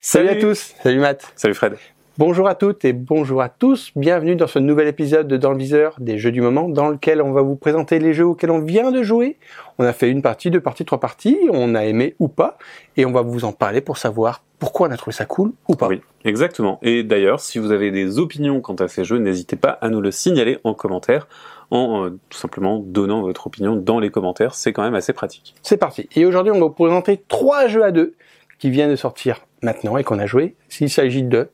Salut, 0.00 0.28
à 0.28 0.36
tous, 0.36 0.74
salut 0.80 1.00
Matt. 1.00 1.32
Salut 1.34 1.54
Fred. 1.54 1.76
Bonjour 2.18 2.46
à 2.46 2.54
toutes 2.54 2.84
et 2.84 2.92
bonjour 2.92 3.42
à 3.42 3.48
tous. 3.48 3.90
Bienvenue 3.96 4.36
dans 4.36 4.46
ce 4.46 4.60
nouvel 4.60 4.86
épisode 4.86 5.26
de 5.26 5.36
Dans 5.36 5.50
le 5.50 5.58
viseur 5.58 5.96
des 5.98 6.18
jeux 6.18 6.30
du 6.30 6.40
moment 6.40 6.68
dans 6.68 6.88
lequel 6.88 7.20
on 7.20 7.32
va 7.32 7.42
vous 7.42 7.56
présenter 7.56 7.98
les 7.98 8.14
jeux 8.14 8.24
auxquels 8.24 8.52
on 8.52 8.60
vient 8.60 8.92
de 8.92 9.02
jouer. 9.02 9.38
On 9.80 9.84
a 9.84 9.92
fait 9.92 10.08
une 10.08 10.22
partie, 10.22 10.50
deux 10.52 10.60
parties, 10.60 10.84
trois 10.84 11.00
parties, 11.00 11.36
on 11.50 11.74
a 11.74 11.84
aimé 11.84 12.14
ou 12.20 12.28
pas 12.28 12.58
et 12.96 13.06
on 13.06 13.10
va 13.10 13.22
vous 13.22 13.44
en 13.44 13.50
parler 13.50 13.80
pour 13.80 13.98
savoir 13.98 14.44
pourquoi 14.60 14.86
on 14.86 14.92
a 14.92 14.96
trouvé 14.96 15.12
ça 15.12 15.24
cool 15.24 15.52
ou 15.66 15.74
pas. 15.74 15.88
Oui, 15.88 16.00
exactement. 16.24 16.78
Et 16.82 17.02
d'ailleurs, 17.02 17.40
si 17.40 17.58
vous 17.58 17.72
avez 17.72 17.90
des 17.90 18.20
opinions 18.20 18.60
quant 18.60 18.76
à 18.76 18.86
ces 18.86 19.02
jeux, 19.02 19.18
n'hésitez 19.18 19.56
pas 19.56 19.70
à 19.70 19.88
nous 19.88 20.00
le 20.00 20.12
signaler 20.12 20.58
en 20.62 20.74
commentaire 20.74 21.26
en 21.72 22.04
euh, 22.04 22.18
tout 22.30 22.38
simplement 22.38 22.78
donnant 22.78 23.22
votre 23.22 23.48
opinion 23.48 23.74
dans 23.74 23.98
les 23.98 24.10
commentaires, 24.10 24.54
c'est 24.54 24.72
quand 24.72 24.82
même 24.82 24.94
assez 24.94 25.12
pratique. 25.12 25.56
C'est 25.62 25.76
parti. 25.76 26.08
Et 26.14 26.24
aujourd'hui, 26.24 26.52
on 26.52 26.60
va 26.60 26.66
vous 26.66 26.70
présenter 26.70 27.20
trois 27.26 27.66
jeux 27.66 27.82
à 27.82 27.90
deux 27.90 28.14
qui 28.60 28.70
viennent 28.70 28.90
de 28.90 28.96
sortir 28.96 29.40
maintenant 29.62 29.96
et 29.96 30.04
qu'on 30.04 30.18
a 30.18 30.26
joué. 30.26 30.56
S'il 30.68 30.90
s'agit 30.90 31.22
de 31.22 31.48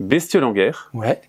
Bestiole 0.00 0.44
en 0.44 0.52
guerre, 0.52 0.90
ouais, 0.94 1.20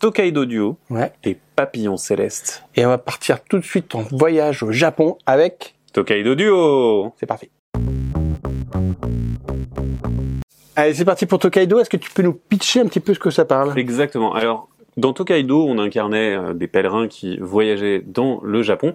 Tokaido 0.00 0.44
Duo 0.44 0.76
ouais, 0.90 1.12
et 1.24 1.36
Papillon 1.56 1.96
Céleste. 1.96 2.64
et 2.74 2.84
on 2.84 2.88
va 2.88 2.98
partir 2.98 3.42
tout 3.44 3.58
de 3.58 3.64
suite 3.64 3.94
en 3.94 4.02
voyage 4.02 4.62
au 4.62 4.72
Japon 4.72 5.18
avec. 5.26 5.74
Tokaido 5.92 6.34
Duo 6.34 7.12
C'est 7.20 7.26
parti. 7.26 7.50
Allez, 10.76 10.94
c'est 10.94 11.04
parti 11.04 11.26
pour 11.26 11.38
Tokaido. 11.38 11.78
Est-ce 11.78 11.88
que 11.90 11.96
tu 11.96 12.10
peux 12.10 12.22
nous 12.22 12.32
pitcher 12.32 12.80
un 12.80 12.86
petit 12.86 12.98
peu 12.98 13.14
ce 13.14 13.20
que 13.20 13.30
ça 13.30 13.44
parle? 13.44 13.78
Exactement. 13.78 14.34
Alors, 14.34 14.68
dans 14.96 15.12
Tokaido, 15.12 15.64
on 15.66 15.78
incarnait 15.78 16.36
euh, 16.36 16.54
des 16.54 16.68
pèlerins 16.68 17.08
qui 17.08 17.36
voyageaient 17.38 18.02
dans 18.06 18.40
le 18.44 18.62
Japon 18.62 18.94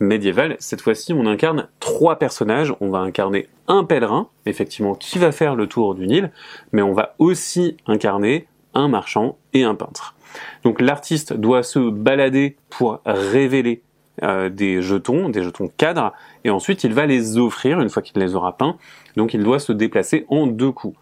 médiéval. 0.00 0.56
Cette 0.58 0.80
fois-ci, 0.80 1.12
on 1.12 1.26
incarne 1.26 1.68
trois 1.80 2.16
personnages. 2.16 2.74
On 2.80 2.90
va 2.90 2.98
incarner 2.98 3.48
un 3.66 3.84
pèlerin, 3.84 4.28
effectivement, 4.46 4.94
qui 4.94 5.18
va 5.18 5.32
faire 5.32 5.54
le 5.54 5.66
tour 5.66 5.94
du 5.94 6.06
Nil, 6.06 6.30
mais 6.72 6.82
on 6.82 6.92
va 6.92 7.14
aussi 7.18 7.76
incarner 7.86 8.46
un 8.74 8.88
marchand 8.88 9.36
et 9.54 9.64
un 9.64 9.74
peintre. 9.74 10.14
Donc 10.62 10.80
l'artiste 10.80 11.32
doit 11.32 11.62
se 11.62 11.78
balader 11.78 12.56
pour 12.68 13.00
révéler 13.06 13.82
euh, 14.22 14.48
des 14.48 14.82
jetons, 14.82 15.28
des 15.28 15.42
jetons 15.42 15.70
cadres, 15.76 16.12
et 16.44 16.50
ensuite 16.50 16.84
il 16.84 16.92
va 16.92 17.06
les 17.06 17.38
offrir 17.38 17.80
une 17.80 17.88
fois 17.88 18.02
qu'il 18.02 18.20
les 18.20 18.34
aura 18.34 18.56
peints. 18.56 18.76
Donc 19.16 19.34
il 19.34 19.42
doit 19.42 19.58
se 19.58 19.72
déplacer 19.72 20.26
en 20.28 20.46
deux 20.46 20.72
coups. 20.72 20.96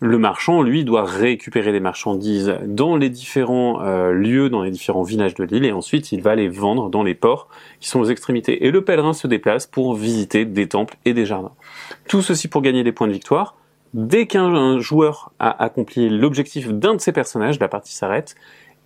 Le 0.00 0.18
marchand, 0.18 0.60
lui, 0.60 0.84
doit 0.84 1.04
récupérer 1.04 1.72
les 1.72 1.80
marchandises 1.80 2.54
dans 2.66 2.96
les 2.96 3.08
différents 3.08 3.80
euh, 3.80 4.12
lieux, 4.12 4.50
dans 4.50 4.62
les 4.62 4.70
différents 4.70 5.02
villages 5.02 5.34
de 5.34 5.44
l'île, 5.44 5.64
et 5.64 5.72
ensuite 5.72 6.12
il 6.12 6.20
va 6.20 6.34
les 6.34 6.48
vendre 6.48 6.90
dans 6.90 7.02
les 7.02 7.14
ports 7.14 7.48
qui 7.80 7.88
sont 7.88 8.00
aux 8.00 8.04
extrémités. 8.04 8.66
Et 8.66 8.70
le 8.70 8.84
pèlerin 8.84 9.14
se 9.14 9.26
déplace 9.26 9.66
pour 9.66 9.94
visiter 9.94 10.44
des 10.44 10.68
temples 10.68 10.96
et 11.06 11.14
des 11.14 11.24
jardins. 11.24 11.52
Tout 12.08 12.20
ceci 12.20 12.48
pour 12.48 12.60
gagner 12.60 12.84
des 12.84 12.92
points 12.92 13.06
de 13.06 13.12
victoire. 13.12 13.56
Dès 13.94 14.26
qu'un 14.26 14.78
joueur 14.80 15.32
a 15.38 15.64
accompli 15.64 16.10
l'objectif 16.10 16.68
d'un 16.68 16.96
de 16.96 17.00
ses 17.00 17.12
personnages, 17.12 17.58
la 17.58 17.68
partie 17.68 17.94
s'arrête, 17.94 18.34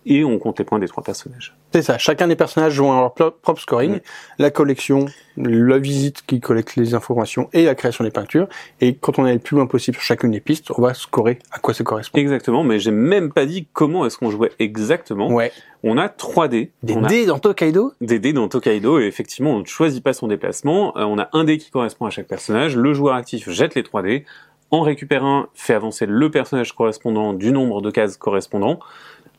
et 0.05 0.23
on 0.23 0.39
compte 0.39 0.59
les 0.59 0.65
points 0.65 0.79
des 0.79 0.87
trois 0.87 1.03
personnages. 1.03 1.55
C'est 1.73 1.81
ça. 1.81 1.97
Chacun 1.97 2.27
des 2.27 2.35
personnages 2.35 2.73
joue 2.73 2.85
leur 2.85 3.13
propre 3.13 3.59
scoring, 3.59 3.99
la 4.39 4.51
collection, 4.51 5.05
la 5.37 5.77
visite 5.77 6.23
qui 6.25 6.39
collecte 6.39 6.75
les 6.75 6.93
informations 6.93 7.49
et 7.53 7.63
la 7.63 7.75
création 7.75 8.03
des 8.03 8.11
peintures. 8.11 8.47
Et 8.81 8.95
quand 8.95 9.19
on 9.19 9.25
est 9.25 9.33
le 9.33 9.39
plus 9.39 9.55
loin 9.55 9.67
possible 9.67 9.95
sur 9.95 10.03
chacune 10.03 10.31
des 10.31 10.41
pistes, 10.41 10.71
on 10.71 10.81
va 10.81 10.93
scorer 10.93 11.39
à 11.51 11.59
quoi 11.59 11.73
ça 11.73 11.83
correspond. 11.83 12.17
Exactement, 12.17 12.63
mais 12.63 12.79
j'ai 12.79 12.91
même 12.91 13.31
pas 13.31 13.45
dit 13.45 13.67
comment 13.71 14.05
est-ce 14.05 14.17
qu'on 14.17 14.31
jouait 14.31 14.51
exactement. 14.59 15.31
Ouais. 15.31 15.51
On 15.83 15.97
a 15.97 16.09
3 16.09 16.47
dés. 16.47 16.71
Des 16.83 16.93
on 16.93 17.03
a 17.03 17.07
dés 17.07 17.25
dans 17.25 17.39
Tokaido? 17.39 17.93
des 18.01 18.19
dés 18.19 18.33
dans 18.33 18.47
Tokaido 18.47 18.99
et 18.99 19.05
effectivement 19.05 19.55
on 19.55 19.59
ne 19.59 19.65
choisit 19.65 20.03
pas 20.03 20.13
son 20.13 20.27
déplacement. 20.27 20.95
Euh, 20.97 21.03
on 21.05 21.17
a 21.17 21.29
un 21.33 21.43
dé 21.43 21.57
qui 21.57 21.71
correspond 21.71 22.05
à 22.05 22.09
chaque 22.09 22.27
personnage. 22.27 22.75
Le 22.75 22.93
joueur 22.93 23.15
actif 23.15 23.49
jette 23.49 23.75
les 23.75 23.83
3 23.83 24.03
dés. 24.03 24.25
En 24.73 24.81
récupère 24.81 25.25
un, 25.25 25.49
fait 25.53 25.73
avancer 25.73 26.05
le 26.05 26.31
personnage 26.31 26.73
correspondant 26.73 27.33
du 27.33 27.51
nombre 27.51 27.81
de 27.81 27.91
cases 27.91 28.15
correspondant. 28.15 28.79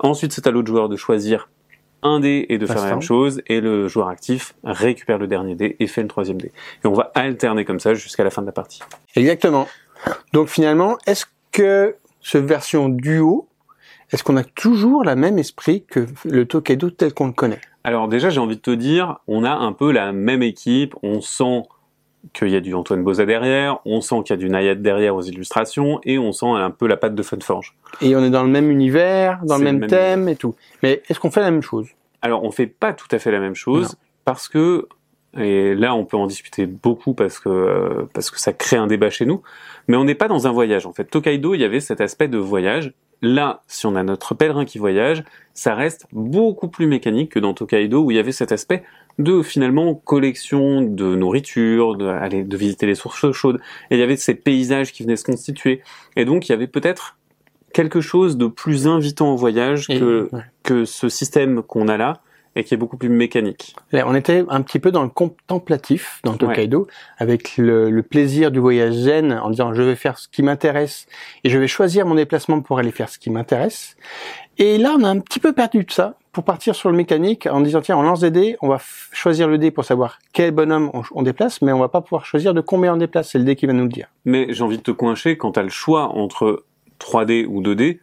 Ensuite 0.03 0.33
c'est 0.33 0.47
à 0.47 0.51
l'autre 0.51 0.69
joueur 0.69 0.89
de 0.89 0.97
choisir 0.97 1.49
un 2.03 2.21
dé 2.21 2.47
et 2.49 2.59
de 2.59 2.67
faire 2.67 2.83
la 2.83 2.91
même 2.91 3.03
chose. 3.03 3.43
Et 3.47 3.61
le 3.61 3.89
joueur 3.89 4.09
actif 4.09 4.55
récupère 4.65 5.19
le 5.19 5.27
dernier 5.27 5.55
dé 5.55 5.77
et 5.79 5.87
fait 5.87 6.03
le 6.03 6.09
troisième 6.09 6.41
dé. 6.41 6.53
Et 6.85 6.87
on 6.87 6.93
va 6.93 7.11
alterner 7.15 7.65
comme 7.65 7.81
ça 7.81 7.95
jusqu'à 7.95 8.25
la 8.25 8.31
fin 8.31 8.43
de 8.43 8.47
la 8.47 8.53
partie. 8.53 8.81
Exactement. 9.15 9.69
Donc 10.33 10.49
finalement, 10.49 10.99
est-ce 11.07 11.27
que 11.53 11.97
ce 12.21 12.39
version 12.39 12.89
duo, 12.89 13.49
est-ce 14.11 14.25
qu'on 14.25 14.37
a 14.37 14.45
toujours 14.45 15.05
la 15.05 15.15
même 15.15 15.39
esprit 15.39 15.85
que 15.85 16.07
le 16.25 16.45
Tokaido 16.47 16.91
tel 16.91 17.15
qu'on 17.15 17.29
le 17.29 17.33
connaît? 17.33 17.61
Alors 17.85 18.09
déjà, 18.09 18.31
j'ai 18.31 18.41
envie 18.41 18.57
de 18.57 18.61
te 18.61 18.71
dire, 18.71 19.19
on 19.27 19.45
a 19.45 19.53
un 19.53 19.73
peu 19.73 19.91
la 19.93 20.13
même 20.13 20.43
équipe, 20.43 20.95
on 21.03 21.21
sent 21.21 21.63
qu'il 22.33 22.49
y 22.49 22.57
a 22.57 22.61
du 22.61 22.75
Antoine 22.75 23.03
Boza 23.03 23.27
derrière, 23.27 23.81
on 23.85 24.01
sent 24.01 24.17
qu'il 24.25 24.31
y 24.31 24.39
a 24.39 24.41
du 24.41 24.49
Nayad 24.49 24.81
derrière 24.81 25.15
aux 25.17 25.23
illustrations, 25.23 26.01
et 26.05 26.19
on 26.19 26.33
sent 26.33 26.47
un 26.47 26.71
peu 26.71 26.87
la 26.87 26.97
patte 26.97 27.15
de 27.15 27.23
Funforge. 27.23 27.75
Et 28.01 28.15
on 28.17 28.23
est 28.25 28.31
dans 28.31 28.45
le 28.45 28.49
même 28.49 28.71
univers, 28.71 29.41
dans 29.45 29.59
le 29.59 29.65
même, 29.65 29.87
thème 29.87 30.29
et 30.29 30.37
tout. 30.37 30.55
Mais 30.83 31.03
est-ce 31.09 31.19
qu'on 31.21 31.31
fait 31.31 31.41
la 31.41 31.51
même 31.51 31.63
chose? 31.63 31.89
Alors, 32.23 32.45
on 32.45 32.51
fait 32.51 32.67
pas 32.69 32.93
tout 32.93 33.09
à 33.11 33.19
fait 33.19 33.31
la 33.33 33.41
même 33.41 33.55
chose, 33.57 33.91
Non. 33.91 33.99
parce 34.25 34.49
que, 34.49 34.87
et 35.37 35.75
là 35.75 35.95
on 35.95 36.05
peut 36.05 36.17
en 36.17 36.27
discuter 36.27 36.67
beaucoup 36.67 37.15
parce 37.15 37.39
que, 37.39 37.49
euh, 37.49 38.03
parce 38.15 38.31
que 38.31 38.39
ça 38.39 38.53
crée 38.53 38.77
un 38.77 38.87
débat 38.87 39.11
chez 39.11 39.25
nous, 39.27 39.43
mais 39.89 39.97
on 39.97 40.05
n'est 40.05 40.15
pas 40.15 40.29
dans 40.29 40.47
un 40.47 40.53
voyage 40.53 40.87
en 40.87 40.93
fait. 40.93 41.05
Tokaido, 41.05 41.55
il 41.55 41.61
y 41.61 41.65
avait 41.65 41.81
cet 41.81 42.01
aspect 42.01 42.29
de 42.29 42.39
voyage. 42.39 42.93
Là, 43.23 43.63
si 43.69 43.87
on 43.87 43.95
a 43.95 44.03
notre 44.03 44.35
pèlerin 44.35 44.65
qui 44.65 44.79
voyage, 44.79 45.23
ça 45.55 45.75
reste 45.75 46.07
beaucoup 46.13 46.67
plus 46.69 46.87
mécanique 46.87 47.33
que 47.33 47.39
dans 47.39 47.55
Tokaido 47.55 48.03
où 48.03 48.11
il 48.11 48.17
y 48.17 48.21
avait 48.21 48.33
cet 48.33 48.51
aspect 48.53 48.83
de 49.19 49.43
finalement 49.43 49.95
collection 49.95 50.83
de 50.83 51.15
nourriture, 51.15 51.97
de, 51.97 52.07
aller, 52.07 52.43
de 52.43 52.57
visiter 52.57 52.87
les 52.87 52.95
sources 52.95 53.31
chaudes, 53.33 53.61
et 53.91 53.95
il 53.95 54.01
y 54.01 54.03
avait 54.03 54.17
ces 54.17 54.35
paysages 54.35 54.93
qui 54.93 55.03
venaient 55.05 55.17
se 55.17 55.25
constituer. 55.25 55.83
Et 56.17 56.25
donc 56.25 56.49
il 56.49 56.53
y 56.53 56.55
avait 56.55 56.67
peut-être 56.67 57.17
quelque 57.73 58.01
chose 58.01 58.37
de 58.37 58.47
plus 58.47 58.87
invitant 58.89 59.33
au 59.33 59.37
voyage 59.37 59.87
Et- 59.89 59.99
que, 60.01 60.29
ouais. 60.33 60.41
que 60.63 60.85
ce 60.85 61.09
système 61.09 61.63
qu'on 61.63 61.89
a 61.89 61.97
là 61.97 62.21
et 62.55 62.65
qui 62.65 62.75
est 62.75 62.77
beaucoup 62.77 62.97
plus 62.97 63.09
mécanique. 63.09 63.75
Là, 63.93 64.05
on 64.07 64.15
était 64.15 64.45
un 64.49 64.63
petit 64.63 64.79
peu 64.79 64.91
dans 64.91 65.03
le 65.03 65.09
contemplatif 65.09 66.21
dans 66.25 66.35
Tokaido, 66.35 66.87
avec 67.19 67.57
le, 67.57 67.91
le 67.91 68.03
plaisir 68.03 68.51
du 68.51 68.59
voyage 68.59 68.95
zen, 68.95 69.33
en 69.33 69.51
disant 69.51 69.75
je 69.75 69.83
vais 69.83 69.97
faire 69.97 70.19
ce 70.19 70.29
qui 70.29 70.43
m'intéresse 70.43 71.07
et 71.45 71.51
je 71.51 71.59
vais 71.59 71.69
choisir 71.69 72.07
mon 72.07 72.15
déplacement 72.15 72.61
pour 72.61 72.79
aller 72.79 72.93
faire 72.93 73.09
ce 73.09 73.19
qui 73.19 73.31
m'intéresse. 73.31 73.97
Et 74.59 74.79
là, 74.79 74.95
on 74.99 75.05
a 75.05 75.09
un 75.09 75.19
petit 75.19 75.41
peu 75.41 75.53
perdu 75.53 75.85
de 75.85 75.91
ça 75.91 76.17
pour 76.33 76.45
partir 76.45 76.75
sur 76.75 76.91
le 76.91 76.97
mécanique 76.97 77.47
en 77.47 77.61
disant 77.61 77.81
tiens, 77.81 77.97
on 77.97 78.03
lance 78.03 78.21
des 78.21 78.31
dés, 78.31 78.57
on 78.63 78.69
va 78.69 78.79
choisir 79.13 79.49
le 79.49 79.59
dé 79.59 79.71
pour 79.71 79.85
savoir 79.85 80.19
quel 80.33 80.51
bonhomme 80.51 80.91
on, 80.95 81.03
on 81.13 81.23
déplace, 81.23 81.63
mais 81.63 81.73
on 81.73 81.79
va 81.79 81.89
pas 81.89 82.01
pouvoir 82.01 82.25
choisir 82.25 82.55
de 82.55 82.61
combien 82.61 82.95
on 82.95 82.97
déplace. 82.97 83.31
C'est 83.31 83.39
le 83.39 83.45
dé 83.45 83.57
qui 83.57 83.67
va 83.67 83.73
nous 83.73 83.85
le 83.85 83.89
dire. 83.89 84.09
Mais 84.25 84.47
j'ai 84.51 84.63
envie 84.63 84.79
de 84.79 84.83
te 84.83 84.91
coincher, 84.91 85.37
quand 85.37 85.53
tu 85.53 85.61
as 85.61 85.63
le 85.63 85.69
choix 85.69 86.09
entre 86.09 86.65
3D 87.01 87.47
ou 87.47 87.63
2D, 87.63 87.99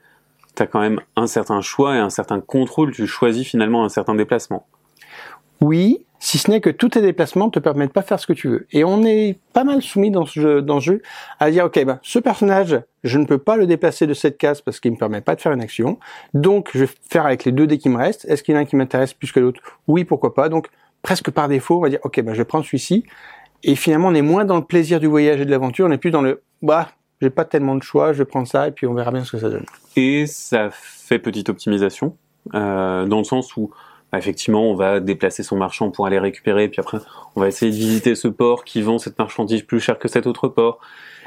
quand 0.68 0.80
même 0.80 1.00
un 1.16 1.28
certain 1.28 1.62
choix 1.62 1.96
et 1.96 2.00
un 2.00 2.10
certain 2.10 2.42
contrôle, 2.42 2.92
tu 2.92 3.08
choisis 3.08 3.48
finalement 3.48 3.84
un 3.84 3.90
certain 3.90 4.16
déplacement. 4.16 4.66
Oui, 5.62 6.06
si 6.20 6.38
ce 6.38 6.52
n'est 6.52 6.62
que 6.62 6.70
tous 6.70 6.90
tes 6.90 7.02
déplacements 7.02 7.50
te 7.50 7.60
permettent 7.60 7.94
pas 7.94 8.02
de 8.02 8.06
faire 8.06 8.20
ce 8.20 8.28
que 8.28 8.34
tu 8.34 8.50
veux. 8.50 8.68
Et 8.72 8.84
on 8.84 9.04
est 9.04 9.40
pas 9.54 9.64
mal 9.64 9.82
soumis 9.82 10.12
dans 10.12 10.26
ce 10.26 10.40
jeu, 10.40 10.62
dans 10.62 10.80
ce 10.80 10.86
jeu 10.86 11.02
à 11.40 11.50
dire, 11.50 11.66
ok, 11.66 11.84
ben, 11.86 12.00
ce 12.02 12.20
personnage, 12.20 12.80
je 13.04 13.18
ne 13.18 13.26
peux 13.26 13.38
pas 13.38 13.56
le 13.56 13.66
déplacer 13.66 14.06
de 14.06 14.14
cette 14.14 14.38
case 14.38 14.62
parce 14.62 14.80
qu'il 14.80 14.92
me 14.92 14.98
permet 14.98 15.22
pas 15.22 15.36
de 15.36 15.42
faire 15.42 15.54
une 15.54 15.62
action. 15.62 15.98
Donc, 16.34 16.72
je 16.74 16.80
vais 16.80 16.90
faire 17.10 17.26
avec 17.26 17.46
les 17.46 17.52
deux 17.52 17.68
dés 17.68 17.78
qui 17.78 17.90
me 17.90 17.98
restent. 17.98 18.26
Est-ce 18.26 18.44
qu'il 18.44 18.54
y 18.54 18.58
en 18.58 18.60
a 18.60 18.64
un 18.64 18.66
qui 18.66 18.76
m'intéresse 18.76 19.14
plus 19.14 19.32
que 19.32 19.40
l'autre? 19.40 19.62
Oui, 19.88 20.04
pourquoi 20.04 20.34
pas. 20.34 20.50
Donc, 20.50 20.68
presque 21.02 21.32
par 21.32 21.48
défaut, 21.48 21.78
on 21.78 21.82
va 21.82 21.90
dire, 21.90 22.00
ok, 22.04 22.22
ben, 22.22 22.34
je 22.34 22.40
vais 22.40 22.46
prendre 22.46 22.66
celui-ci. 22.66 23.06
Et 23.64 23.76
finalement, 23.76 24.10
on 24.10 24.14
est 24.14 24.22
moins 24.22 24.46
dans 24.46 24.58
le 24.58 24.66
plaisir 24.66 25.00
du 25.00 25.08
voyage 25.08 25.40
et 25.40 25.46
de 25.46 25.52
l'aventure. 25.52 25.86
On 25.88 25.92
est 25.92 25.98
plus 25.98 26.12
dans 26.12 26.22
le, 26.22 26.42
bah, 26.62 26.90
j'ai 27.22 27.30
pas 27.30 27.46
tellement 27.46 27.76
de 27.76 27.84
choix, 27.84 28.14
je 28.14 28.20
vais 28.20 28.26
prendre 28.26 28.48
ça 28.48 28.68
et 28.68 28.72
puis 28.72 28.88
on 28.88 28.94
verra 28.94 29.12
bien 29.12 29.24
ce 29.24 29.32
que 29.32 29.40
ça 29.40 29.50
donne. 29.50 29.66
Et 29.96 30.26
ça 30.26 30.70
fait 30.72 31.20
petite 31.20 31.50
optimisation, 31.50 32.16
euh, 32.54 33.06
dans 33.06 33.20
le 33.20 33.24
sens 33.24 33.56
où 33.58 33.72
bah, 34.12 34.18
effectivement 34.18 34.64
on 34.70 34.76
va 34.76 35.00
déplacer 35.00 35.44
son 35.44 35.58
marchand 35.58 35.92
pour 35.92 36.06
aller 36.06 36.20
récupérer, 36.20 36.68
puis 36.70 36.80
après 36.80 37.00
on 37.36 37.42
va 37.42 37.48
essayer 37.48 37.72
de 37.72 37.78
visiter 37.78 38.16
ce 38.16 38.28
port 38.28 38.64
qui 38.64 38.82
vend 38.82 38.98
cette 38.98 39.18
marchandise 39.20 39.64
plus 39.64 39.80
cher 39.80 40.00
que 40.00 40.08
cet 40.08 40.28
autre 40.28 40.48
port. 40.48 40.80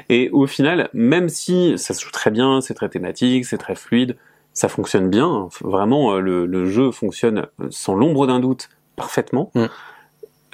Et 0.09 0.29
au 0.31 0.47
final, 0.47 0.89
même 0.93 1.29
si 1.29 1.77
ça 1.77 1.93
se 1.93 2.03
joue 2.03 2.11
très 2.11 2.31
bien, 2.31 2.59
c'est 2.59 2.73
très 2.73 2.89
thématique, 2.89 3.45
c'est 3.45 3.57
très 3.57 3.75
fluide, 3.75 4.17
ça 4.53 4.67
fonctionne 4.67 5.09
bien, 5.09 5.47
vraiment 5.61 6.15
euh, 6.15 6.19
le, 6.19 6.45
le 6.45 6.65
jeu 6.65 6.91
fonctionne 6.91 7.47
sans 7.69 7.95
l'ombre 7.95 8.27
d'un 8.27 8.39
doute 8.39 8.69
parfaitement. 8.95 9.51
Mm. 9.55 9.65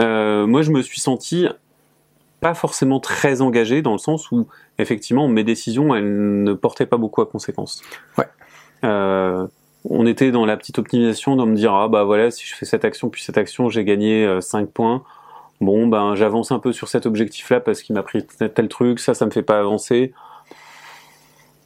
Euh, 0.01 0.47
moi 0.47 0.61
je 0.61 0.71
me 0.71 0.81
suis 0.81 0.99
senti 0.99 1.47
pas 2.39 2.53
forcément 2.53 2.99
très 2.99 3.41
engagé 3.41 3.81
dans 3.81 3.91
le 3.91 3.97
sens 3.97 4.31
où 4.31 4.47
effectivement 4.77 5.27
mes 5.27 5.43
décisions 5.43 5.95
elles 5.95 6.43
ne 6.43 6.53
portaient 6.53 6.85
pas 6.85 6.97
beaucoup 6.97 7.21
à 7.21 7.25
conséquence. 7.25 7.81
Ouais. 8.17 8.27
Euh, 8.83 9.47
on 9.85 10.05
était 10.05 10.31
dans 10.31 10.45
la 10.45 10.57
petite 10.57 10.79
optimisation 10.79 11.35
de 11.35 11.45
me 11.45 11.55
dire 11.55 11.73
ah 11.73 11.87
bah 11.87 12.03
voilà 12.03 12.31
si 12.31 12.45
je 12.45 12.55
fais 12.55 12.65
cette 12.65 12.85
action 12.85 13.09
puis 13.09 13.21
cette 13.21 13.37
action 13.37 13.69
j'ai 13.69 13.83
gagné 13.83 14.25
euh, 14.25 14.41
5 14.41 14.69
points. 14.69 15.03
Bon 15.61 15.87
ben 15.87 16.15
j'avance 16.15 16.51
un 16.51 16.59
peu 16.59 16.71
sur 16.71 16.87
cet 16.87 17.05
objectif 17.05 17.49
là 17.49 17.59
parce 17.59 17.81
qu'il 17.81 17.95
m'a 17.95 18.03
pris 18.03 18.25
tel, 18.25 18.53
tel 18.53 18.67
truc, 18.69 18.99
ça 18.99 19.13
ça 19.13 19.25
me 19.25 19.31
fait 19.31 19.43
pas 19.43 19.59
avancer. 19.59 20.13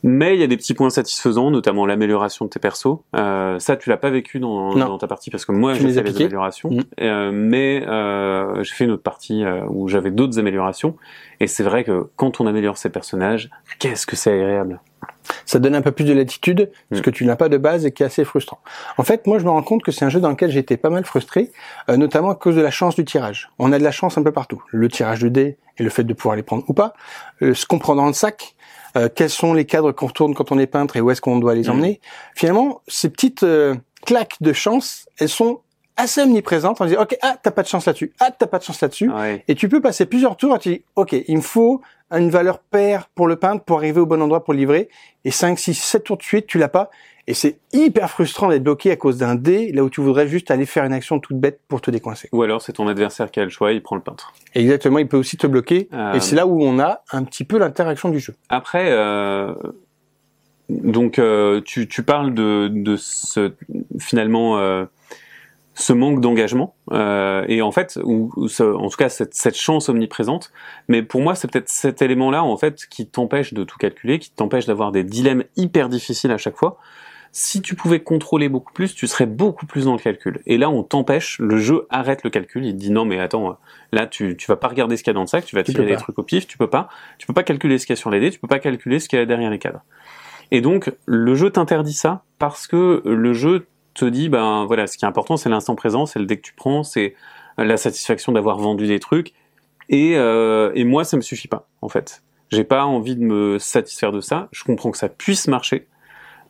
Mais 0.04 0.36
il 0.36 0.42
y 0.42 0.44
a 0.44 0.48
des 0.48 0.58
petits 0.58 0.74
points 0.74 0.90
satisfaisants, 0.90 1.50
notamment 1.50 1.86
l'amélioration 1.86 2.46
de 2.46 2.50
tes 2.50 2.60
persos. 2.60 2.98
Euh, 3.16 3.58
ça, 3.60 3.78
tu 3.78 3.90
l'as 3.90 3.98
pas 3.98 4.10
vécu 4.10 4.40
dans, 4.40 4.76
dans 4.76 4.98
ta 4.98 5.08
partie 5.08 5.30
parce 5.30 5.46
que 5.46 5.54
moi, 5.54 5.74
j'ai 5.74 5.80
fait 5.80 6.04
les 6.04 6.22
améliorations. 6.22 6.70
Mm. 6.72 6.82
Euh, 7.02 7.32
mais 7.34 7.86
euh, 7.88 8.64
j'ai 8.64 8.74
fait 8.74 8.84
une 8.84 8.92
autre 8.92 9.04
partie 9.04 9.44
euh, 9.44 9.62
où 9.70 9.88
j'avais 9.88 10.12
d'autres 10.12 10.40
améliorations. 10.40 10.96
Et 11.40 11.48
c'est 11.48 11.64
vrai 11.64 11.84
que 11.84 12.08
quand 12.18 12.42
on 12.42 12.48
améliore 12.48 12.78
ses 12.78 12.90
personnages, 12.90 13.50
qu'est-ce 13.80 14.06
que 14.06 14.16
c'est 14.16 14.34
agréable. 14.34 14.82
Ça 15.46 15.60
donne 15.60 15.76
un 15.76 15.82
peu 15.82 15.92
plus 15.92 16.06
de 16.06 16.14
latitude, 16.14 16.70
ce 16.92 17.00
Mm. 17.00 17.02
que 17.02 17.10
tu 17.10 17.26
n'as 17.26 17.36
pas 17.36 17.50
de 17.50 17.58
base 17.58 17.86
et 17.86 17.92
qui 17.92 18.04
est 18.04 18.06
assez 18.06 18.26
frustrant. 18.26 18.60
En 18.98 19.04
fait, 19.04 19.26
moi, 19.26 19.40
je 19.40 19.46
me 19.46 19.50
rends 19.50 19.64
compte 19.64 19.84
que 19.84 19.92
c'est 19.92 20.06
un 20.06 20.10
jeu 20.10 20.20
dans 20.20 20.30
lequel 20.30 20.56
été 20.58 20.78
pas 20.78 20.90
mal 20.90 21.06
frustré, 21.06 21.52
euh, 21.90 21.98
notamment 21.98 22.30
à 22.30 22.36
cause 22.36 22.56
de 22.56 22.62
la 22.62 22.72
chance 22.72 22.96
du 22.96 23.06
tirage. 23.06 23.50
On 23.60 23.72
a 23.72 23.80
de 23.80 23.84
la 23.84 23.92
chance 23.92 24.18
un 24.18 24.24
peu 24.24 24.32
partout. 24.32 24.62
Le 24.70 24.88
tirage 24.90 25.20
du 25.20 25.32
dé 25.32 25.58
et 25.78 25.84
le 25.84 25.90
fait 25.90 26.04
de 26.04 26.14
pouvoir 26.14 26.36
les 26.36 26.44
prendre 26.44 26.64
ou 26.68 26.74
pas, 26.74 26.94
euh, 27.42 27.54
ce 27.54 27.66
qu'on 27.66 27.80
prend 27.80 27.96
dans 27.96 28.08
le 28.08 28.14
sac, 28.14 28.53
euh, 28.96 29.10
quels 29.14 29.30
sont 29.30 29.54
les 29.54 29.66
cadres 29.66 29.92
qu'on 29.92 30.10
tourne 30.10 30.34
quand 30.36 30.52
on 30.52 30.60
est 30.60 30.68
peintre 30.68 30.98
et 30.98 31.02
où 31.02 31.10
est-ce 31.12 31.22
qu'on 31.22 31.40
doit 31.40 31.56
les 31.56 31.64
Mm. 31.68 31.72
emmener? 31.72 32.02
Finalement, 32.36 32.82
ces 32.88 33.10
petites 33.10 33.44
euh, 33.44 33.76
claques 34.06 34.36
de 34.42 34.54
chance, 34.54 35.08
elles 35.20 35.30
sont 35.30 35.62
assez 35.96 36.22
omniprésentes. 36.22 36.82
On 36.82 36.86
dit, 36.86 36.98
ok, 36.98 37.16
ah, 37.22 37.36
t'as 37.42 37.52
pas 37.52 37.62
de 37.64 37.68
chance 37.68 37.86
là-dessus, 37.86 38.12
ah, 38.20 38.30
t'as 38.32 38.48
pas 38.48 38.58
de 38.60 38.64
chance 38.64 38.82
là-dessus. 38.82 39.12
Ouais. 39.12 39.44
Et 39.48 39.56
tu 39.56 39.70
peux 39.70 39.80
passer 39.82 40.06
plusieurs 40.06 40.36
tours 40.38 40.56
et 40.56 40.60
tu 40.60 40.70
dis, 40.70 40.82
OK, 40.96 41.14
il 41.28 41.36
me 41.38 41.42
faut 41.42 41.82
une 42.20 42.30
valeur 42.30 42.60
paire 42.60 43.08
pour 43.16 43.28
le 43.28 43.36
peindre 43.36 43.62
pour 43.62 43.78
arriver 43.78 44.00
au 44.00 44.06
bon 44.06 44.22
endroit 44.22 44.44
pour 44.44 44.54
le 44.54 44.60
livrer. 44.60 44.90
Et 45.26 45.32
5, 45.32 45.58
6, 45.58 45.74
7 45.74 46.04
tours 46.04 46.18
de 46.18 46.24
suite, 46.24 46.48
tu 46.48 46.58
l'as 46.58 46.68
pas. 46.68 46.90
Et 47.26 47.34
c'est 47.34 47.58
hyper 47.72 48.10
frustrant 48.10 48.50
d'être 48.50 48.64
bloqué 48.64 48.92
à 48.92 48.98
cause 48.98 49.18
d'un 49.18 49.36
dé, 49.36 49.72
là 49.72 49.84
où 49.84 49.90
tu 49.90 50.02
voudrais 50.02 50.28
juste 50.28 50.52
aller 50.52 50.66
faire 50.66 50.84
une 50.84 50.92
action 50.92 51.20
toute 51.20 51.38
bête 51.38 51.62
pour 51.70 51.80
te 51.80 51.90
décoincer. 51.90 52.28
Ou 52.34 52.44
alors 52.44 52.62
c'est 52.62 52.74
ton 52.74 52.88
adversaire 52.88 53.32
qui 53.32 53.40
a 53.40 53.46
le 53.46 53.50
choix, 53.50 53.72
il 53.72 53.82
prend 53.82 53.96
le 53.96 54.02
peintre. 54.02 54.34
Exactement, 54.56 55.00
il 55.00 55.08
peut 55.08 55.16
aussi 55.18 55.38
te 55.38 55.48
bloquer. 55.48 55.88
Euh, 55.94 56.14
Et 56.14 56.20
c'est 56.20 56.36
là 56.36 56.46
où 56.46 56.62
on 56.62 56.80
a 56.80 57.02
un 57.14 57.24
petit 57.24 57.46
peu 57.46 57.58
l'interaction 57.58 58.10
du 58.10 58.20
jeu. 58.20 58.36
Après, 58.50 58.88
euh, 58.92 59.54
donc 60.68 61.18
euh, 61.18 61.62
tu, 61.64 61.88
tu 61.88 62.04
parles 62.04 62.34
de, 62.34 62.70
de 62.70 62.98
ce 62.98 63.54
finalement 64.00 64.58
euh, 64.58 64.86
ce 65.76 65.92
manque 65.94 66.22
d'engagement 66.22 66.76
euh, 66.92 67.46
et 67.48 67.62
en 67.62 67.72
fait, 67.72 68.00
ou, 68.04 68.32
ou 68.36 68.48
ce- 68.48 68.64
en 68.64 68.90
tout 68.90 68.98
cas 68.98 69.10
cette, 69.10 69.34
cette 69.34 69.58
chance 69.58 69.90
omniprésente. 69.90 70.52
Mais 70.88 71.02
pour 71.02 71.22
moi, 71.22 71.36
c'est 71.36 71.50
peut-être 71.52 71.70
cet 71.70 72.02
élément-là 72.02 72.44
en 72.44 72.58
fait 72.58 72.86
qui 72.90 73.08
t'empêche 73.08 73.54
de 73.54 73.64
tout 73.64 73.78
calculer, 73.78 74.20
qui 74.20 74.32
t'empêche 74.32 74.66
d'avoir 74.66 74.92
des 74.92 75.04
dilemmes 75.04 75.44
hyper 75.56 75.90
difficiles 75.90 76.32
à 76.32 76.38
chaque 76.38 76.58
fois. 76.58 76.78
Si 77.36 77.64
tu 77.64 77.74
pouvais 77.74 78.00
contrôler 78.00 78.48
beaucoup 78.48 78.72
plus, 78.74 78.94
tu 78.94 79.08
serais 79.08 79.26
beaucoup 79.26 79.66
plus 79.66 79.86
dans 79.86 79.94
le 79.94 80.00
calcul. 80.00 80.42
Et 80.46 80.60
là, 80.60 80.70
on 80.70 80.84
t'empêche, 80.84 81.40
le 81.40 81.58
jeu 81.58 81.88
arrête 81.90 82.24
le 82.24 82.30
calcul, 82.30 82.64
il 82.64 82.74
te 82.74 82.78
dit 82.78 82.92
non 82.92 83.06
mais 83.06 83.20
attends, 83.20 83.58
là 83.92 84.06
tu, 84.06 84.38
tu 84.38 84.46
vas 84.46 84.56
pas 84.56 84.68
regarder 84.68 84.98
ce 84.98 85.04
qu'il 85.04 85.10
y 85.10 85.14
a 85.14 85.16
dans 85.16 85.22
le 85.22 85.28
sac, 85.28 85.44
tu 85.44 85.56
vas 85.56 85.64
tirer 85.64 85.88
pas. 85.96 86.02
trucs 86.02 86.20
au 86.20 86.24
pif, 86.24 86.46
tu 86.46 86.60
peux 86.60 86.70
pas, 86.70 86.90
tu 87.18 87.26
peux 87.26 87.34
pas 87.34 87.42
calculer 87.42 87.80
ce 87.80 87.88
qu'il 87.88 87.96
y 87.96 87.98
a 87.98 88.00
sur 88.00 88.12
les 88.12 88.20
dés, 88.20 88.30
tu 88.30 88.38
peux 88.40 88.48
pas 88.48 88.60
calculer 88.60 89.00
ce 89.00 89.10
qu'il 89.10 89.18
y 89.18 89.22
a 89.22 89.26
derrière 89.26 89.50
les 89.50 89.58
cadres. 89.58 89.82
Et 90.52 90.62
donc, 90.62 90.94
le 91.08 91.34
jeu 91.34 91.50
t'interdit 91.50 91.94
ça 91.94 92.24
parce 92.38 92.68
que 92.68 93.02
le 93.04 93.34
jeu 93.34 93.66
te 93.94 94.06
dit, 94.06 94.30
ben 94.30 94.66
voilà, 94.66 94.88
ce 94.88 94.98
qui 94.98 95.06
est 95.06 95.08
important, 95.08 95.38
c'est 95.38 95.50
l'instant 95.50 95.76
présent, 95.76 96.06
c'est 96.06 96.20
le 96.20 96.26
dé 96.26 96.38
que 96.38 96.42
tu 96.42 96.54
prends, 96.54 96.84
c'est 96.84 97.16
la 97.58 97.78
satisfaction 97.78 98.32
d'avoir 98.32 98.58
vendu 98.58 98.88
des 98.88 99.00
trucs. 99.00 99.34
Et, 99.90 100.14
euh, 100.16 100.72
et 100.76 100.84
moi, 100.84 101.04
ça 101.04 101.18
me 101.18 101.22
suffit 101.22 101.48
pas, 101.48 101.68
en 101.82 101.90
fait. 101.90 102.24
J'ai 102.52 102.64
pas 102.64 102.86
envie 102.86 103.16
de 103.16 103.24
me 103.24 103.60
satisfaire 103.60 104.12
de 104.12 104.22
ça. 104.22 104.48
Je 104.52 104.64
comprends 104.64 104.92
que 104.92 104.98
ça 104.98 105.10
puisse 105.10 105.48
marcher. 105.48 105.88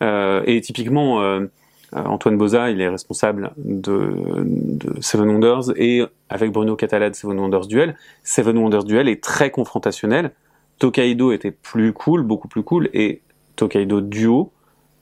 Euh, 0.01 0.43
et 0.45 0.59
typiquement, 0.61 1.21
euh, 1.21 1.45
Antoine 1.93 2.37
Boza, 2.37 2.71
il 2.71 2.81
est 2.81 2.89
responsable 2.89 3.51
de, 3.57 4.13
de 4.45 5.01
Seven 5.01 5.29
Wonders 5.29 5.71
et 5.77 6.03
avec 6.29 6.51
Bruno 6.51 6.75
Catala 6.75 7.09
de 7.09 7.15
Seven 7.15 7.39
Wonders 7.39 7.67
Duel. 7.67 7.95
Seven 8.23 8.57
Wonders 8.57 8.83
Duel 8.83 9.07
est 9.07 9.23
très 9.23 9.49
confrontationnel. 9.49 10.31
Tokaido 10.79 11.31
était 11.31 11.51
plus 11.51 11.93
cool, 11.93 12.23
beaucoup 12.23 12.47
plus 12.47 12.63
cool, 12.63 12.89
et 12.93 13.21
Tokaido 13.55 14.01
Duo, 14.01 14.51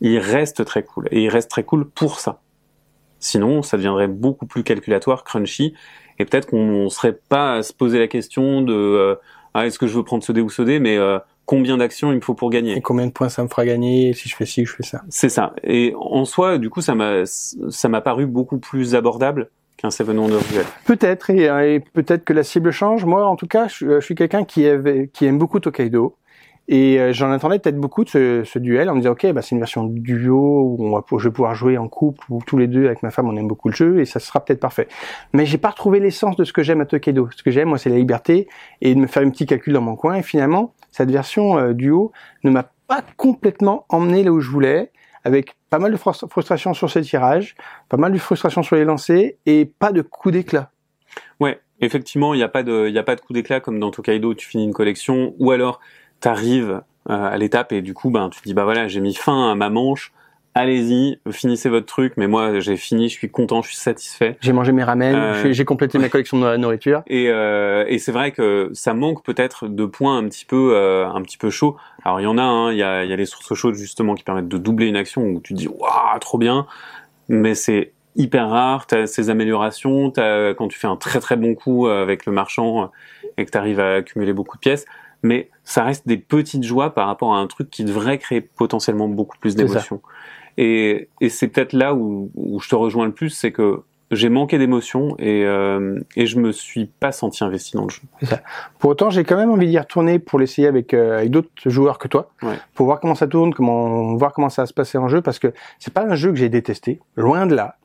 il 0.01 0.19
reste 0.19 0.65
très 0.65 0.83
cool. 0.83 1.07
Et 1.11 1.23
il 1.23 1.29
reste 1.29 1.49
très 1.49 1.63
cool 1.63 1.89
pour 1.89 2.19
ça. 2.19 2.41
Sinon, 3.19 3.61
ça 3.61 3.77
deviendrait 3.77 4.07
beaucoup 4.07 4.47
plus 4.47 4.63
calculatoire, 4.63 5.23
crunchy, 5.23 5.75
et 6.17 6.25
peut-être 6.25 6.47
qu'on 6.47 6.89
serait 6.89 7.17
pas 7.29 7.55
à 7.57 7.63
se 7.63 7.71
poser 7.71 7.99
la 7.99 8.07
question 8.07 8.61
de 8.61 8.73
euh, 8.73 9.15
ah, 9.53 9.67
est-ce 9.67 9.77
que 9.77 9.85
je 9.87 9.95
veux 9.95 10.03
prendre 10.03 10.23
ce 10.23 10.31
dé 10.31 10.41
ou 10.41 10.49
ce 10.49 10.63
dé, 10.63 10.79
mais 10.79 10.97
euh, 10.97 11.19
combien 11.45 11.77
d'actions 11.77 12.11
il 12.11 12.15
me 12.15 12.21
faut 12.21 12.33
pour 12.33 12.49
gagner? 12.49 12.77
Et 12.77 12.81
combien 12.81 13.05
de 13.05 13.11
points 13.11 13.29
ça 13.29 13.43
me 13.43 13.47
fera 13.47 13.65
gagner? 13.65 14.13
Si 14.13 14.27
je 14.27 14.35
fais 14.35 14.45
ci, 14.45 14.65
je 14.65 14.73
fais 14.73 14.83
ça. 14.83 15.01
C'est 15.09 15.29
ça. 15.29 15.53
Et 15.63 15.93
en 15.95 16.25
soi, 16.25 16.57
du 16.57 16.69
coup, 16.69 16.81
ça 16.81 16.95
m'a 16.95 17.25
ça 17.25 17.89
m'a 17.89 18.01
paru 18.01 18.25
beaucoup 18.25 18.57
plus 18.57 18.95
abordable 18.95 19.49
qu'un 19.77 19.91
Seven 19.91 20.17
Wonders 20.17 20.43
Duel. 20.51 20.65
Peut-être, 20.85 21.29
et, 21.29 21.75
et 21.75 21.79
peut-être 21.79 22.23
que 22.23 22.33
la 22.33 22.43
cible 22.43 22.71
change. 22.71 23.05
Moi, 23.05 23.25
en 23.25 23.35
tout 23.35 23.47
cas, 23.47 23.67
je, 23.67 23.99
je 23.99 24.05
suis 24.05 24.15
quelqu'un 24.15 24.45
qui, 24.45 24.65
avait- 24.65 25.09
qui 25.13 25.25
aime 25.25 25.37
beaucoup 25.37 25.59
Tokaido. 25.59 26.15
Et 26.67 26.99
euh, 26.99 27.11
j'en 27.11 27.31
attendais 27.31 27.59
peut-être 27.59 27.79
beaucoup 27.79 28.03
de 28.03 28.09
ce, 28.09 28.43
ce 28.45 28.59
duel 28.59 28.89
en 28.89 28.93
me 28.93 28.99
disant, 28.99 29.11
ok, 29.11 29.31
bah, 29.33 29.41
c'est 29.41 29.55
une 29.55 29.59
version 29.59 29.83
duo 29.83 30.77
où 30.77 30.85
on 30.85 30.91
va, 30.91 31.03
je 31.17 31.27
vais 31.27 31.33
pouvoir 31.33 31.53
jouer 31.53 31.77
en 31.77 31.87
couple 31.89 32.23
ou 32.29 32.39
tous 32.45 32.57
les 32.57 32.67
deux 32.67 32.85
avec 32.85 33.03
ma 33.03 33.11
femme, 33.11 33.27
on 33.27 33.35
aime 33.35 33.47
beaucoup 33.47 33.67
le 33.67 33.73
jeu 33.75 33.99
et 33.99 34.05
ça 34.05 34.19
sera 34.19 34.45
peut-être 34.45 34.59
parfait. 34.59 34.87
Mais 35.33 35.45
j'ai 35.45 35.57
pas 35.57 35.69
retrouvé 35.69 35.99
l'essence 35.99 36.35
de 36.37 36.43
ce 36.43 36.53
que 36.53 36.63
j'aime 36.63 36.79
à 36.79 36.85
Tokaido. 36.85 37.29
Ce 37.35 37.43
que 37.43 37.51
j'aime, 37.51 37.69
moi, 37.69 37.77
c'est 37.77 37.89
la 37.89 37.97
liberté 37.97 38.47
et 38.79 38.95
de 38.95 38.99
me 38.99 39.07
faire 39.07 39.23
un 39.23 39.29
petit 39.29 39.45
calcul 39.45 39.73
dans 39.73 39.81
mon 39.81 39.95
coin. 39.95 40.15
Et 40.15 40.23
finalement, 40.23 40.73
cette 40.91 41.11
version 41.11 41.57
euh, 41.57 41.73
duo 41.73 42.11
ne 42.43 42.51
m'a 42.51 42.71
pas 42.87 43.03
complètement 43.17 43.85
emmené 43.89 44.23
là 44.23 44.31
où 44.31 44.39
je 44.39 44.49
voulais, 44.49 44.91
avec 45.23 45.55
pas 45.69 45.79
mal 45.79 45.91
de 45.91 45.97
frustra- 45.97 46.29
frustration 46.29 46.73
sur 46.73 46.89
ces 46.89 47.01
tirages, 47.01 47.55
pas 47.89 47.97
mal 47.97 48.11
de 48.11 48.17
frustration 48.17 48.63
sur 48.63 48.75
les 48.75 48.85
lancers 48.85 49.33
et 49.45 49.65
pas 49.65 49.91
de 49.91 50.01
coup 50.01 50.31
d'éclat. 50.31 50.71
Ouais, 51.39 51.59
effectivement, 51.79 52.33
il 52.33 52.37
n'y 52.37 52.43
a 52.43 52.49
pas 52.49 52.63
de, 52.63 52.87
il 52.87 52.97
a 52.97 53.03
pas 53.03 53.15
de 53.15 53.21
coup 53.21 53.33
d'éclat 53.33 53.59
comme 53.59 53.79
dans 53.79 53.91
Tokaido, 53.91 54.29
où 54.29 54.33
tu 54.33 54.47
finis 54.47 54.63
une 54.63 54.73
collection, 54.73 55.35
ou 55.39 55.51
alors 55.51 55.79
t'arrives 56.21 56.81
euh, 57.09 57.25
à 57.31 57.37
l'étape 57.37 57.71
et 57.73 57.81
du 57.81 57.93
coup, 57.93 58.09
ben, 58.11 58.29
tu 58.29 58.39
te 58.39 58.45
dis 58.45 58.53
bah 58.53 58.63
voilà, 58.63 58.87
j'ai 58.87 59.01
mis 59.01 59.13
fin 59.13 59.51
à 59.51 59.55
ma 59.55 59.69
manche, 59.69 60.13
allez-y, 60.53 61.17
finissez 61.31 61.69
votre 61.69 61.85
truc, 61.85 62.13
mais 62.17 62.27
moi 62.27 62.59
j'ai 62.59 62.75
fini, 62.77 63.07
je 63.09 63.13
suis 63.13 63.29
content, 63.31 63.61
je 63.61 63.69
suis 63.69 63.77
satisfait. 63.77 64.37
J'ai 64.41 64.51
mangé 64.53 64.71
mes 64.71 64.83
ramen, 64.83 65.15
Euh, 65.15 65.53
j'ai- 65.53 65.65
complété 65.65 65.97
ma 65.97 66.09
collection 66.09 66.39
de 66.39 66.55
nourriture. 66.57 67.03
Et, 67.07 67.29
euh, 67.29 67.85
et 67.87 67.99
c'est 67.99 68.11
vrai 68.11 68.31
que 68.31 68.69
ça 68.73 68.93
manque 68.93 69.23
peut-être 69.23 69.67
de 69.67 69.85
points 69.85 70.17
un 70.17 70.25
petit 70.27 70.45
peu, 70.45 70.73
euh, 70.75 71.07
un 71.07 71.21
petit 71.21 71.37
peu 71.37 71.49
chauds. 71.49 71.77
Alors 72.03 72.19
il 72.19 72.23
y 72.23 72.27
en 72.27 72.37
a, 72.37 72.43
hein, 72.43 72.71
il 72.71 72.77
y 72.77 72.83
a, 72.83 73.03
il 73.03 73.09
y 73.09 73.13
a 73.13 73.15
les 73.15 73.25
sources 73.25 73.53
chaudes 73.53 73.75
justement 73.75 74.13
qui 74.15 74.23
permettent 74.23 74.49
de 74.49 74.57
doubler 74.57 74.87
une 74.87 74.97
action 74.97 75.23
où 75.23 75.39
tu 75.39 75.53
te 75.53 75.57
dis 75.59 75.67
waouh, 75.67 76.19
trop 76.19 76.37
bien, 76.37 76.67
mais 77.29 77.55
c'est 77.55 77.93
hyper 78.17 78.49
rare. 78.49 78.87
T'as 78.87 79.07
ces 79.07 79.29
améliorations, 79.29 80.11
t'as 80.11 80.53
quand 80.53 80.67
tu 80.67 80.77
fais 80.77 80.87
un 80.87 80.97
très 80.97 81.19
très 81.21 81.37
bon 81.37 81.55
coup 81.55 81.87
euh, 81.87 82.01
avec 82.03 82.25
le 82.25 82.33
marchand 82.33 82.91
et 83.37 83.45
que 83.45 83.51
tu 83.51 83.57
arrives 83.57 83.79
à 83.79 83.95
accumuler 83.95 84.33
beaucoup 84.33 84.57
de 84.57 84.61
pièces. 84.61 84.85
Mais 85.23 85.49
ça 85.63 85.83
reste 85.83 86.07
des 86.07 86.17
petites 86.17 86.63
joies 86.63 86.93
par 86.93 87.07
rapport 87.07 87.33
à 87.33 87.37
un 87.37 87.47
truc 87.47 87.69
qui 87.69 87.83
devrait 87.83 88.17
créer 88.17 88.41
potentiellement 88.41 89.07
beaucoup 89.07 89.37
plus 89.37 89.51
ça. 89.51 89.57
d'émotions. 89.57 90.01
Et, 90.57 91.07
et 91.21 91.29
c'est 91.29 91.47
peut-être 91.47 91.73
là 91.73 91.93
où, 91.93 92.29
où 92.35 92.59
je 92.59 92.67
te 92.69 92.75
rejoins 92.75 93.05
le 93.05 93.13
plus, 93.13 93.29
c'est 93.29 93.51
que 93.51 93.81
j'ai 94.11 94.27
manqué 94.27 94.57
d'émotions 94.57 95.15
et, 95.19 95.45
euh, 95.45 95.97
et 96.17 96.25
je 96.25 96.37
me 96.37 96.51
suis 96.51 96.85
pas 96.87 97.13
senti 97.13 97.45
investi 97.45 97.77
dans 97.77 97.83
le 97.85 97.89
jeu. 97.89 98.01
Pour 98.77 98.89
autant, 98.89 99.09
j'ai 99.09 99.23
quand 99.23 99.37
même 99.37 99.49
envie 99.51 99.67
d'y 99.69 99.79
retourner 99.79 100.19
pour 100.19 100.37
l'essayer 100.37 100.67
avec, 100.67 100.93
euh, 100.93 101.19
avec 101.19 101.31
d'autres 101.31 101.49
joueurs 101.67 101.97
que 101.97 102.09
toi, 102.09 102.29
Ouais. 102.43 102.55
pour 102.75 102.87
voir 102.87 102.99
comment 102.99 103.15
ça 103.15 103.27
tourne, 103.27 103.53
comment 103.53 104.13
voir 104.17 104.33
comment 104.33 104.49
ça 104.49 104.63
va 104.63 104.65
se 104.65 104.73
passer 104.73 104.97
en 104.97 105.07
jeu, 105.07 105.21
parce 105.21 105.39
que 105.39 105.53
c'est 105.79 105.93
pas 105.93 106.03
un 106.03 106.15
jeu 106.15 106.29
que 106.31 106.35
j'ai 106.35 106.49
détesté, 106.49 106.99
loin 107.15 107.45
de 107.45 107.55
là, 107.55 107.77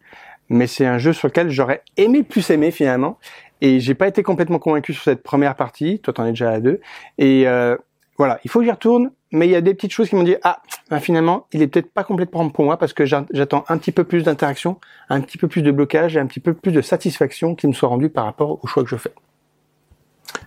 mais 0.48 0.66
c'est 0.66 0.86
un 0.86 0.98
jeu 0.98 1.12
sur 1.12 1.28
lequel 1.28 1.48
j'aurais 1.50 1.82
aimé 1.96 2.24
plus 2.24 2.50
aimer 2.50 2.72
finalement, 2.72 3.18
et 3.60 3.80
j'ai 3.80 3.94
pas 3.94 4.08
été 4.08 4.22
complètement 4.22 4.58
convaincu 4.58 4.92
sur 4.94 5.02
cette 5.04 5.22
première 5.22 5.54
partie. 5.56 5.98
Toi, 6.00 6.12
t'en 6.14 6.25
es 6.26 6.30
déjà 6.30 6.50
à 6.50 6.60
deux, 6.60 6.80
et 7.18 7.46
euh, 7.48 7.76
voilà, 8.18 8.38
il 8.44 8.50
faut 8.50 8.60
que 8.60 8.64
j'y 8.64 8.70
retourne, 8.70 9.10
mais 9.32 9.46
il 9.46 9.50
y 9.50 9.56
a 9.56 9.60
des 9.60 9.75
petites 9.75 9.92
choses 9.92 10.08
qui 10.08 10.16
m'ont 10.16 10.22
dit 10.22 10.36
ah, 10.42 10.62
ben 10.90 11.00
finalement, 11.00 11.46
il 11.52 11.60
est 11.62 11.66
peut-être 11.66 11.90
pas 11.92 12.04
complètement 12.04 12.48
pour 12.48 12.64
moi 12.64 12.78
parce 12.78 12.92
que 12.92 13.04
j'a- 13.04 13.26
j'attends 13.32 13.64
un 13.68 13.76
petit 13.78 13.92
peu 13.92 14.04
plus 14.04 14.22
d'interaction, 14.25 14.78
un 15.10 15.20
petit 15.20 15.36
peu 15.38 15.48
plus 15.48 15.62
de 15.62 15.70
blocage 15.70 16.16
et 16.16 16.20
un 16.20 16.26
petit 16.26 16.40
peu 16.40 16.54
plus 16.54 16.72
de 16.72 16.80
satisfaction 16.80 17.54
qui 17.54 17.66
me 17.66 17.72
soit 17.72 17.88
rendu 17.88 18.08
par 18.08 18.25
rapport 18.25 18.62
au 18.62 18.66
choix 18.66 18.82
que 18.84 18.88
je 18.88 18.96
fais. 18.96 19.12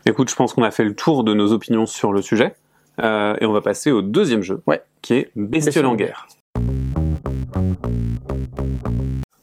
Écoute, 0.05 0.29
je 0.29 0.35
pense 0.35 0.53
qu'on 0.53 0.63
a 0.63 0.71
fait 0.71 0.83
le 0.83 0.95
tour 0.95 1.23
de 1.23 1.33
nos 1.33 1.51
opinions 1.51 1.85
sur 1.85 2.11
le 2.11 2.21
sujet 2.21 2.55
euh, 3.01 3.35
et 3.39 3.45
on 3.45 3.51
va 3.53 3.61
passer 3.61 3.91
au 3.91 4.01
deuxième 4.01 4.41
jeu, 4.41 4.61
Ouais. 4.65 4.81
qui 5.01 5.13
est 5.15 5.31
Bestiole 5.35 5.85
en 5.85 5.91
en 5.91 5.95
guerre. 5.95 6.27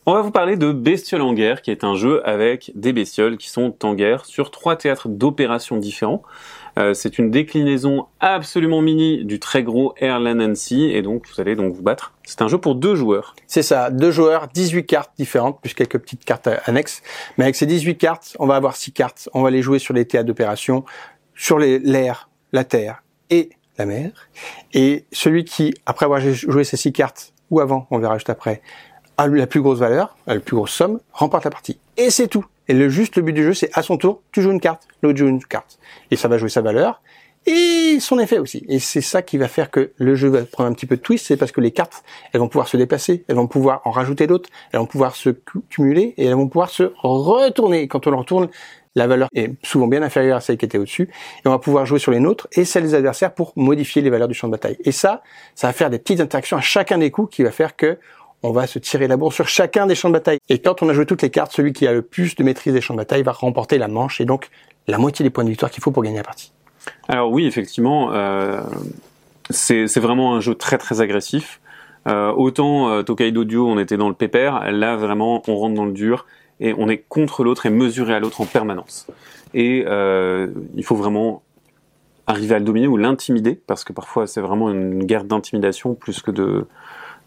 On 0.09 0.15
va 0.15 0.23
vous 0.23 0.31
parler 0.31 0.57
de 0.57 0.71
Bestiole 0.71 1.23
en 1.23 1.33
guerre, 1.33 1.63
qui 1.63 1.73
est 1.73 1.83
un 1.83 1.97
jeu 1.97 2.25
avec 2.25 2.71
des 2.77 2.93
bestioles 2.93 3.37
qui 3.37 3.51
sont 3.51 3.75
en 3.85 3.93
guerre 3.95 4.25
sur 4.25 4.53
trois 4.53 4.77
théâtres 4.77 5.09
d'opérations 5.09 5.79
différents. 5.79 6.23
Euh, 6.79 6.95
c'est 6.95 7.19
une 7.19 7.33
déclinaison 7.33 8.07
absolument 8.21 8.83
mini 8.83 9.25
du 9.25 9.41
très 9.41 9.65
gros 9.65 9.95
Airland 9.97 10.37
Nancy, 10.37 10.93
et 10.93 11.03
donc 11.03 11.25
vous 11.27 11.41
allez 11.41 11.57
donc 11.57 11.75
vous 11.75 11.83
battre. 11.83 12.15
C'est 12.23 12.41
un 12.41 12.47
jeu 12.47 12.59
pour 12.59 12.77
deux 12.77 12.95
joueurs. 12.95 13.35
C'est 13.49 13.63
ça, 13.63 13.91
deux 13.91 14.13
joueurs, 14.13 14.47
18 14.55 14.87
cartes 14.87 15.11
différentes, 15.19 15.61
plus 15.61 15.75
quelques 15.75 15.99
petites 15.99 16.25
cartes 16.25 16.49
annexes. 16.67 17.03
Mais 17.37 17.43
avec 17.43 17.57
ces 17.57 17.67
18 17.67 17.99
cartes, 17.99 18.37
on 18.39 18.47
va 18.47 18.55
avoir 18.55 18.77
six 18.77 18.93
cartes. 18.93 19.29
On 19.35 19.43
va 19.43 19.51
les 19.51 19.61
jouer 19.61 19.81
sur 19.81 19.93
les 19.93 20.05
théâtres 20.05 20.29
d'opération, 20.29 20.85
sur 21.35 21.59
l'air, 21.59 22.31
la 22.53 22.63
terre 22.63 23.03
et 23.31 23.51
la 23.77 23.87
mer. 23.87 24.13
Et 24.73 25.05
celui 25.11 25.45
qui, 25.45 25.75
après 25.85 26.05
avoir 26.05 26.21
joué 26.21 26.63
ces 26.63 26.77
six 26.77 26.93
cartes, 26.93 27.33
ou 27.51 27.59
avant, 27.59 27.89
on 27.91 27.99
verra 27.99 28.19
juste 28.19 28.31
après, 28.31 28.63
la 29.19 29.47
plus 29.47 29.61
grosse 29.63 29.79
valeur, 29.79 30.17
la 30.27 30.39
plus 30.41 30.57
grosse 30.57 30.73
somme, 30.73 31.01
remporte 31.13 31.45
la 31.45 31.51
partie. 31.51 31.79
Et 31.97 32.11
c'est 32.11 32.29
tout. 32.29 32.45
Et 32.69 32.75
le 32.75 32.89
juste 32.89 33.17
le 33.17 33.23
but 33.23 33.33
du 33.33 33.45
jeu, 33.45 33.55
c'est 33.55 33.71
à 33.75 33.83
son 33.83 33.97
tour, 33.97 34.23
tu 34.33 34.43
joues 34.43 34.51
une 34.51 34.61
carte, 34.61 34.87
l'autre 35.03 35.19
joue 35.19 35.29
une 35.29 35.43
carte. 35.43 35.79
Et 36.11 36.17
ça 36.17 36.29
va 36.29 36.37
jouer 36.37 36.49
sa 36.49 36.61
valeur. 36.63 37.01
et 37.47 37.99
son 38.01 38.19
effet 38.19 38.39
aussi. 38.39 38.65
Et 38.69 38.79
c'est 38.79 39.01
ça 39.01 39.23
qui 39.23 39.39
va 39.39 39.49
faire 39.49 39.71
que 39.71 39.93
le 39.97 40.15
jeu 40.17 40.29
va 40.29 40.43
prendre 40.43 40.69
un 40.69 40.73
petit 40.73 40.87
peu 40.87 40.97
de 40.97 41.01
twist, 41.01 41.27
c'est 41.27 41.37
parce 41.37 41.53
que 41.53 41.61
les 41.61 41.71
cartes, 41.71 42.03
elles 42.33 42.41
vont 42.41 42.49
pouvoir 42.49 42.69
se 42.69 42.77
déplacer, 42.77 43.25
elles 43.29 43.37
vont 43.37 43.47
pouvoir 43.47 43.81
en 43.85 43.91
rajouter 43.91 44.27
d'autres, 44.27 44.51
elles 44.73 44.81
vont 44.81 44.87
pouvoir 44.87 45.15
se 45.15 45.31
cumuler 45.71 46.15
et 46.17 46.27
elles 46.27 46.35
vont 46.35 46.49
pouvoir 46.49 46.71
se 46.71 46.93
retourner. 46.97 47.83
Et 47.83 47.89
quand 47.89 48.07
on 48.07 48.11
le 48.11 48.17
retourne, 48.17 48.49
la 48.97 49.07
valeur 49.07 49.29
est 49.35 49.53
souvent 49.63 49.87
bien 49.87 50.03
inférieure 50.03 50.39
à 50.39 50.41
celle 50.41 50.57
qui 50.57 50.65
était 50.65 50.79
au-dessus, 50.79 51.11
et 51.45 51.49
on 51.49 51.51
va 51.51 51.59
pouvoir 51.59 51.85
jouer 51.85 51.99
sur 51.99 52.13
les 52.13 52.19
nôtres 52.19 52.49
et 52.53 52.65
celles 52.65 52.83
des 52.83 52.95
adversaires 52.95 53.35
pour 53.35 53.53
modifier 53.55 54.01
les 54.03 54.11
valeurs 54.11 54.29
du 54.29 54.35
champ 54.35 54.49
de 54.49 54.53
bataille. 54.53 54.79
Et 54.85 54.93
ça, 54.93 55.23
ça 55.55 55.67
va 55.67 55.73
faire 55.73 55.91
des 55.91 55.99
petites 55.99 56.21
interactions 56.21 56.57
à 56.57 56.63
chacun 56.63 56.99
des 56.99 57.11
coups 57.11 57.35
qui 57.35 57.43
va 57.43 57.51
faire 57.51 57.77
que 57.77 57.99
on 58.43 58.53
va 58.53 58.67
se 58.67 58.79
tirer 58.79 59.09
la 59.09 59.17
bourre 59.17 59.33
sur 59.33 59.49
chacun 59.49 59.87
des 59.87 59.95
champs 59.95 60.09
de 60.09 60.15
bataille. 60.15 60.39
Et 60.49 60.59
quand 60.59 60.83
on 60.83 60.89
a 60.89 60.93
joué 60.93 61.07
toutes 61.07 61.23
les 61.23 61.31
cartes, 61.31 61.53
celui 61.53 61.73
qui 61.73 61.87
a 61.87 61.93
le 61.93 62.03
plus 62.03 62.35
de 62.35 62.45
maîtrise 62.45 62.73
des 62.73 62.81
champs 62.81 62.95
de 62.95 62.99
bataille 62.99 63.23
va 63.23 63.33
remporter 63.33 63.79
la 63.79 63.89
manche 63.89 64.21
et 64.21 64.25
donc 64.25 64.51
la 64.87 64.99
moitié 64.99 65.23
des 65.23 65.31
points 65.31 65.45
de 65.45 65.51
victoire 65.51 65.71
qu'il 65.71 65.83
faut 65.83 65.91
pour 65.91 66.03
gagner 66.03 66.19
la 66.19 66.25
partie. 66.25 66.53
Alors 67.09 67.31
oui, 67.31 67.47
effectivement, 67.47 68.13
euh, 68.13 68.61
c'est 69.51 69.99
vraiment 69.99 70.35
un 70.35 70.41
jeu 70.41 70.55
très 70.55 70.79
très 70.79 71.01
agressif. 71.01 71.61
Euh, 72.07 72.33
autant 72.33 72.89
euh, 72.91 73.03
Tokaido 73.03 73.45
Duo, 73.45 73.69
on 73.69 73.79
était 73.79 73.97
dans 73.97 74.09
le 74.09 74.15
pépère, 74.15 74.71
là 74.71 74.97
vraiment 74.97 75.43
on 75.49 75.57
rentre 75.57 75.75
dans 75.75 75.87
le 75.87 75.93
dur 75.93 76.27
et 76.61 76.73
on 76.79 76.89
est 76.89 76.99
contre 76.99 77.43
l'autre 77.43 77.67
et 77.67 77.71
mesuré 77.71 78.15
à 78.15 78.21
l'autre 78.21 78.41
en 78.41 78.47
permanence. 78.47 79.09
Et 79.55 79.85
euh, 79.87 80.49
il 80.77 80.85
faut 80.85 80.95
vraiment 80.95 81.43
arriver 82.29 82.55
à 82.55 82.59
le 82.59 82.65
dominer 82.65 82.87
ou 82.87 82.97
l'intimider, 82.97 83.61
parce 83.67 83.85
que 83.85 83.93
parfois 83.93 84.27
c'est 84.27 84.41
vraiment 84.41 84.71
une 84.71 85.05
guerre 85.05 85.25
d'intimidation 85.25 85.95
plus 85.95 86.23
que 86.23 86.31
de, 86.31 86.67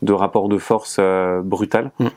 de 0.02 0.14
rapport 0.14 0.50
de 0.50 0.58
force 0.58 0.98
euh, 1.00 1.42
brutal. 1.42 1.92
Mm. 2.00 2.08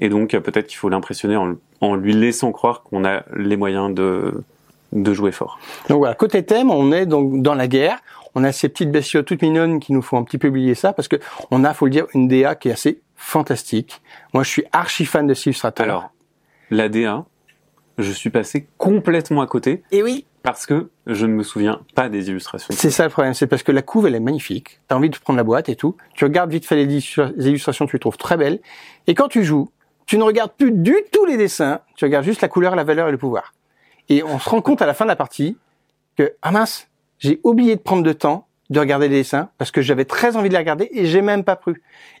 Et 0.00 0.08
donc 0.08 0.34
euh, 0.34 0.40
peut-être 0.40 0.66
qu'il 0.66 0.76
faut 0.76 0.88
l'impressionner 0.88 1.36
en, 1.36 1.54
en 1.80 1.94
lui 1.94 2.12
laissant 2.12 2.52
croire 2.52 2.82
qu'on 2.82 3.04
a 3.04 3.22
les 3.36 3.56
moyens 3.56 3.94
de, 3.94 4.42
de 4.92 5.12
jouer 5.12 5.32
fort. 5.32 5.58
Donc 5.88 5.98
voilà, 5.98 6.14
côté 6.14 6.44
thème, 6.44 6.70
on 6.70 6.92
est 6.92 7.06
donc 7.06 7.42
dans 7.42 7.54
la 7.54 7.68
guerre. 7.68 7.98
On 8.34 8.42
a 8.42 8.50
ces 8.50 8.68
petites 8.68 8.90
bestioles 8.90 9.24
toutes 9.24 9.42
mignonnes 9.42 9.78
qui 9.78 9.92
nous 9.92 10.02
font 10.02 10.18
un 10.18 10.24
petit 10.24 10.38
peu 10.38 10.48
oublier 10.48 10.74
ça 10.74 10.92
parce 10.92 11.06
que 11.06 11.16
on 11.50 11.62
a, 11.64 11.72
faut 11.72 11.84
le 11.84 11.92
dire, 11.92 12.06
une 12.14 12.26
DA 12.26 12.56
qui 12.56 12.68
est 12.68 12.72
assez 12.72 13.00
fantastique. 13.14 14.02
Moi, 14.32 14.42
je 14.42 14.48
suis 14.48 14.64
archi 14.72 15.04
fan 15.04 15.26
de 15.26 15.34
cet 15.34 15.46
illustrateur. 15.46 15.84
Alors, 15.84 16.10
la 16.70 16.88
DA, 16.88 17.24
je 17.98 18.10
suis 18.10 18.30
passé 18.30 18.66
complètement 18.76 19.40
à 19.40 19.46
côté 19.46 19.82
et 19.92 20.02
oui, 20.02 20.26
parce 20.44 20.66
que 20.66 20.90
je 21.06 21.24
ne 21.24 21.32
me 21.32 21.42
souviens 21.42 21.80
pas 21.94 22.10
des 22.10 22.28
illustrations. 22.28 22.68
c'est 22.76 22.90
ça 22.90 23.04
le 23.04 23.10
problème, 23.10 23.32
c'est 23.32 23.46
parce 23.46 23.62
que 23.62 23.72
la 23.72 23.80
couve 23.80 24.06
elle 24.06 24.14
est 24.14 24.20
magnifique. 24.20 24.78
T'as 24.86 24.94
envie 24.94 25.08
de 25.08 25.16
prendre 25.16 25.38
la 25.38 25.42
boîte 25.42 25.70
et 25.70 25.74
tout. 25.74 25.96
Tu 26.12 26.24
regardes 26.24 26.50
vite 26.50 26.66
fait 26.66 26.76
les 26.76 26.84
illustra- 26.84 27.32
les 27.34 27.48
illustrations, 27.48 27.86
tu 27.86 27.96
les 27.96 28.00
trouves 28.00 28.18
très 28.18 28.36
belles. 28.36 28.60
Et 29.06 29.14
quand 29.14 29.28
tu 29.28 29.42
joues, 29.42 29.70
tu 30.04 30.18
ne 30.18 30.22
regardes 30.22 30.52
plus 30.52 30.70
du 30.70 30.94
tout 31.10 31.24
les 31.24 31.38
dessins. 31.38 31.80
Tu 31.96 32.04
regardes 32.04 32.26
juste 32.26 32.42
la 32.42 32.48
couleur, 32.48 32.76
la 32.76 32.84
valeur 32.84 33.08
et 33.08 33.10
le 33.10 33.16
pouvoir. 33.16 33.54
Et 34.10 34.22
on 34.22 34.38
se 34.38 34.46
rend 34.50 34.60
compte 34.60 34.82
à 34.82 34.86
la 34.86 34.92
fin 34.92 35.06
de 35.06 35.08
la 35.08 35.16
partie 35.16 35.56
que 36.14 36.34
ah 36.42 36.50
mince, 36.50 36.88
j'ai 37.18 37.40
oublié 37.42 37.76
de 37.76 37.80
prendre 37.80 38.02
de 38.02 38.12
temps 38.12 38.46
de 38.68 38.78
regarder 38.78 39.08
les 39.08 39.16
dessins 39.16 39.48
parce 39.56 39.70
que 39.70 39.80
j'avais 39.80 40.04
très 40.04 40.36
envie 40.36 40.50
de 40.50 40.54
les 40.54 40.58
regarder 40.58 40.90
et 40.92 41.06
j'ai 41.06 41.22
même 41.22 41.42
pas 41.44 41.56
pris. 41.56 41.72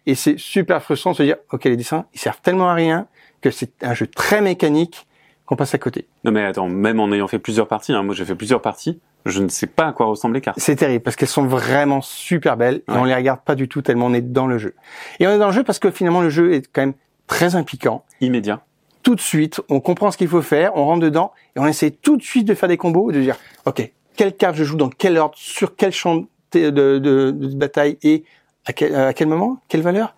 Et 0.06 0.14
c'est 0.14 0.38
super 0.38 0.82
frustrant 0.82 1.10
de 1.12 1.16
se 1.16 1.22
dire 1.22 1.36
ok 1.52 1.64
les 1.64 1.76
dessins 1.76 2.06
ils 2.14 2.20
servent 2.20 2.40
tellement 2.40 2.70
à 2.70 2.74
rien 2.74 3.06
que 3.42 3.50
c'est 3.50 3.84
un 3.84 3.92
jeu 3.92 4.06
très 4.06 4.40
mécanique 4.40 5.06
qu'on 5.46 5.56
passe 5.56 5.74
à 5.74 5.78
côté. 5.78 6.06
Non 6.24 6.30
mais 6.32 6.44
attends, 6.44 6.68
même 6.68 7.00
en 7.00 7.12
ayant 7.12 7.28
fait 7.28 7.38
plusieurs 7.38 7.68
parties, 7.68 7.92
hein, 7.92 8.02
moi 8.02 8.14
j'ai 8.14 8.24
fait 8.24 8.34
plusieurs 8.34 8.62
parties, 8.62 9.00
je 9.26 9.42
ne 9.42 9.48
sais 9.48 9.66
pas 9.66 9.86
à 9.88 9.92
quoi 9.92 10.06
ressemblent 10.06 10.34
les 10.34 10.40
cartes. 10.40 10.58
C'est 10.60 10.76
terrible 10.76 11.02
parce 11.02 11.16
qu'elles 11.16 11.28
sont 11.28 11.46
vraiment 11.46 12.00
super 12.00 12.56
belles 12.56 12.82
et 12.88 12.90
Ouais. 12.92 12.98
on 12.98 13.04
les 13.04 13.14
regarde 13.14 13.40
pas 13.44 13.54
du 13.54 13.68
tout 13.68 13.82
tellement 13.82 14.06
on 14.06 14.14
est 14.14 14.20
dans 14.32 14.46
le 14.46 14.58
jeu. 14.58 14.74
Et 15.20 15.26
on 15.26 15.30
est 15.30 15.38
dans 15.38 15.46
le 15.48 15.52
jeu 15.52 15.62
parce 15.64 15.78
que 15.78 15.90
finalement 15.90 16.20
le 16.22 16.30
jeu 16.30 16.52
est 16.54 16.66
quand 16.72 16.82
même 16.82 16.94
très 17.26 17.56
impliquant. 17.56 18.04
Immédiat. 18.20 18.60
Tout 19.02 19.14
de 19.14 19.20
suite, 19.20 19.60
on 19.68 19.80
comprend 19.80 20.10
ce 20.10 20.16
qu'il 20.16 20.28
faut 20.28 20.40
faire, 20.40 20.76
on 20.76 20.84
rentre 20.86 21.00
dedans 21.02 21.32
et 21.56 21.60
on 21.60 21.66
essaie 21.66 21.90
tout 21.90 22.16
de 22.16 22.22
suite 22.22 22.46
de 22.46 22.54
faire 22.54 22.68
des 22.70 22.78
combos, 22.78 23.12
de 23.12 23.20
dire 23.20 23.36
ok 23.66 23.90
quelle 24.16 24.34
carte 24.36 24.54
je 24.56 24.64
joue 24.64 24.76
dans 24.76 24.88
quel 24.88 25.18
ordre, 25.18 25.34
sur 25.36 25.74
quel 25.76 25.90
champ 25.92 26.24
de, 26.52 26.70
de, 26.70 26.98
de- 26.98 27.30
de 27.32 27.54
bataille 27.56 27.98
et 28.02 28.24
à 28.64 28.72
quel, 28.72 28.94
à 28.94 29.12
quel 29.12 29.26
moment, 29.28 29.58
quelle 29.68 29.82
valeur? 29.82 30.14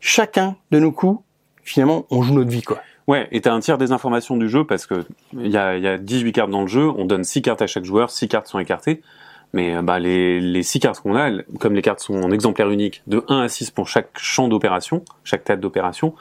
Chacun 0.00 0.56
de 0.70 0.78
nos 0.78 0.92
coups, 0.92 1.20
finalement, 1.62 2.06
on 2.10 2.22
joue 2.22 2.34
notre 2.34 2.50
vie 2.50 2.62
quoi. 2.62 2.80
Ouais, 3.06 3.28
et 3.32 3.40
t'as 3.42 3.52
un 3.52 3.60
tiers 3.60 3.76
des 3.76 3.92
informations 3.92 4.36
du 4.36 4.48
jeu 4.48 4.64
parce 4.64 4.86
que 4.86 5.04
il 5.34 5.48
y 5.48 5.58
a, 5.58 5.76
y 5.76 5.86
a 5.86 5.98
18 5.98 6.32
cartes 6.32 6.50
dans 6.50 6.62
le 6.62 6.68
jeu, 6.68 6.88
on 6.88 7.04
donne 7.04 7.24
6 7.24 7.42
cartes 7.42 7.60
à 7.60 7.66
chaque 7.66 7.84
joueur, 7.84 8.10
6 8.10 8.28
cartes 8.28 8.46
sont 8.46 8.58
écartées, 8.58 9.02
mais 9.52 9.76
euh, 9.76 9.82
bah, 9.82 9.98
les, 9.98 10.40
les 10.40 10.62
6 10.62 10.80
cartes 10.80 11.00
qu'on 11.00 11.14
a, 11.14 11.30
comme 11.60 11.74
les 11.74 11.82
cartes 11.82 12.00
sont 12.00 12.22
en 12.22 12.30
exemplaire 12.30 12.70
unique, 12.70 13.02
de 13.06 13.22
1 13.28 13.40
à 13.40 13.48
6 13.48 13.72
pour 13.72 13.88
chaque 13.88 14.18
champ 14.18 14.48
d'opération, 14.48 15.04
chaque 15.22 15.44
théâtre 15.44 15.60
d'opération, 15.60 16.14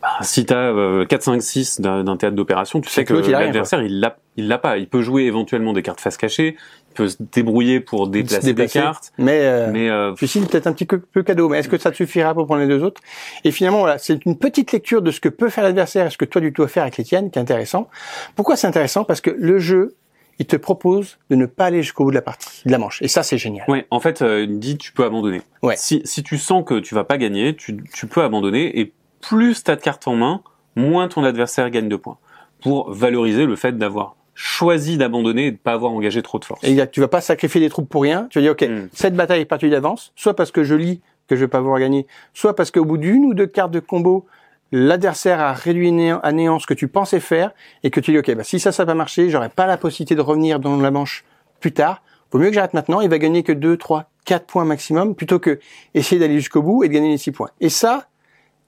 bah, 0.00 0.08
si 0.22 0.46
t'as 0.46 0.72
euh, 0.72 1.04
4, 1.04 1.22
5, 1.22 1.42
6 1.42 1.80
d'un 1.80 2.16
théâtre 2.16 2.36
d'opération, 2.36 2.80
tu 2.80 2.88
sais 2.88 3.04
que 3.04 3.14
l'adversaire, 3.14 3.82
il 3.82 4.00
l'a 4.00 4.16
il 4.36 4.48
l'a 4.48 4.58
pas. 4.58 4.78
Il 4.78 4.88
peut 4.88 5.00
jouer 5.00 5.24
éventuellement 5.24 5.72
des 5.72 5.82
cartes 5.82 6.00
face 6.00 6.16
cachée, 6.16 6.56
peut 6.94 7.08
se 7.08 7.16
débrouiller 7.20 7.80
pour 7.80 8.08
déplacer, 8.08 8.46
déplacer. 8.46 8.78
des 8.78 8.84
cartes, 8.84 9.12
Mais, 9.18 9.40
euh, 9.42 9.70
mais 9.72 9.90
euh, 9.90 10.12
peut-être 10.14 10.66
un 10.66 10.72
petit 10.72 10.86
peu 10.86 11.00
peu 11.00 11.22
cadeau, 11.22 11.48
mais 11.48 11.58
est-ce 11.58 11.68
que 11.68 11.78
ça 11.78 11.90
te 11.90 11.96
suffira 11.96 12.34
pour 12.34 12.46
prendre 12.46 12.62
les 12.62 12.68
deux 12.68 12.82
autres? 12.82 13.00
Et 13.44 13.50
finalement, 13.50 13.80
voilà, 13.80 13.98
c'est 13.98 14.24
une 14.24 14.38
petite 14.38 14.72
lecture 14.72 15.02
de 15.02 15.10
ce 15.10 15.20
que 15.20 15.28
peut 15.28 15.48
faire 15.48 15.64
l'adversaire 15.64 16.06
et 16.06 16.10
ce 16.10 16.18
que 16.18 16.24
toi 16.24 16.40
tu 16.40 16.50
dois 16.50 16.68
faire 16.68 16.84
avec 16.84 16.96
les 16.96 17.04
tiennes 17.04 17.30
qui 17.30 17.38
est 17.38 17.42
intéressant. 17.42 17.88
Pourquoi 18.36 18.56
c'est 18.56 18.66
intéressant? 18.66 19.04
Parce 19.04 19.20
que 19.20 19.30
le 19.30 19.58
jeu, 19.58 19.96
il 20.38 20.46
te 20.46 20.56
propose 20.56 21.18
de 21.30 21.36
ne 21.36 21.46
pas 21.46 21.66
aller 21.66 21.82
jusqu'au 21.82 22.04
bout 22.04 22.10
de 22.10 22.16
la 22.16 22.22
partie, 22.22 22.62
de 22.66 22.72
la 22.72 22.78
manche. 22.78 23.00
Et 23.02 23.08
ça, 23.08 23.22
c'est 23.22 23.38
génial. 23.38 23.64
Ouais, 23.68 23.86
en 23.90 24.00
fait, 24.00 24.22
euh, 24.22 24.44
il 24.48 24.58
dit 24.58 24.76
tu 24.78 24.92
peux 24.92 25.04
abandonner. 25.04 25.42
Ouais. 25.62 25.76
Si, 25.76 26.02
si 26.04 26.22
tu 26.22 26.38
sens 26.38 26.64
que 26.64 26.78
tu 26.80 26.94
vas 26.94 27.04
pas 27.04 27.18
gagner, 27.18 27.54
tu, 27.54 27.76
tu 27.92 28.06
peux 28.06 28.22
abandonner 28.22 28.78
et 28.80 28.92
plus 29.20 29.62
t'as 29.62 29.76
de 29.76 29.80
cartes 29.80 30.06
en 30.08 30.16
main, 30.16 30.42
moins 30.76 31.08
ton 31.08 31.24
adversaire 31.24 31.70
gagne 31.70 31.88
de 31.88 31.96
points. 31.96 32.18
Pour 32.62 32.90
valoriser 32.90 33.46
le 33.46 33.56
fait 33.56 33.76
d'avoir 33.76 34.16
choisi 34.34 34.96
d'abandonner 34.98 35.46
et 35.46 35.50
de 35.52 35.56
pas 35.56 35.72
avoir 35.72 35.92
engagé 35.92 36.22
trop 36.22 36.38
de 36.38 36.44
force. 36.44 36.62
Exact. 36.64 36.92
Tu 36.92 37.00
vas 37.00 37.08
pas 37.08 37.20
sacrifier 37.20 37.60
des 37.60 37.68
troupes 37.70 37.88
pour 37.88 38.02
rien. 38.02 38.26
Tu 38.30 38.38
vas 38.38 38.42
dire, 38.42 38.52
ok, 38.52 38.62
Mm. 38.62 38.88
cette 38.92 39.14
bataille 39.14 39.42
est 39.42 39.46
partie 39.46 39.70
d'avance, 39.70 40.12
soit 40.16 40.34
parce 40.34 40.50
que 40.50 40.64
je 40.64 40.74
lis 40.74 41.00
que 41.28 41.36
je 41.36 41.40
vais 41.42 41.48
pas 41.48 41.58
pouvoir 41.60 41.78
gagner, 41.80 42.06
soit 42.34 42.54
parce 42.56 42.70
qu'au 42.70 42.84
bout 42.84 42.98
d'une 42.98 43.24
ou 43.24 43.34
deux 43.34 43.46
cartes 43.46 43.70
de 43.70 43.80
combo, 43.80 44.26
l'adversaire 44.72 45.40
a 45.40 45.52
réduit 45.52 45.92
à 46.22 46.32
néant 46.32 46.58
ce 46.58 46.66
que 46.66 46.74
tu 46.74 46.88
pensais 46.88 47.20
faire 47.20 47.52
et 47.82 47.90
que 47.90 48.00
tu 48.00 48.10
dis, 48.10 48.18
ok, 48.18 48.34
bah, 48.34 48.44
si 48.44 48.58
ça, 48.58 48.72
ça 48.72 48.84
va 48.84 48.92
pas 48.92 48.94
marcher, 48.96 49.30
j'aurai 49.30 49.48
pas 49.48 49.66
la 49.66 49.76
possibilité 49.76 50.14
de 50.16 50.20
revenir 50.20 50.58
dans 50.58 50.76
la 50.76 50.90
manche 50.90 51.24
plus 51.60 51.72
tard. 51.72 52.02
Vaut 52.32 52.38
mieux 52.40 52.48
que 52.48 52.54
j'arrête 52.54 52.74
maintenant. 52.74 53.00
Il 53.00 53.08
va 53.08 53.18
gagner 53.18 53.42
que 53.44 53.52
2, 53.52 53.76
3, 53.76 54.10
4 54.24 54.46
points 54.46 54.64
maximum 54.64 55.14
plutôt 55.14 55.38
que 55.38 55.60
essayer 55.94 56.18
d'aller 56.18 56.34
jusqu'au 56.34 56.62
bout 56.62 56.82
et 56.82 56.88
de 56.88 56.92
gagner 56.92 57.10
les 57.10 57.18
6 57.18 57.30
points. 57.32 57.50
Et 57.60 57.68
ça, 57.68 58.08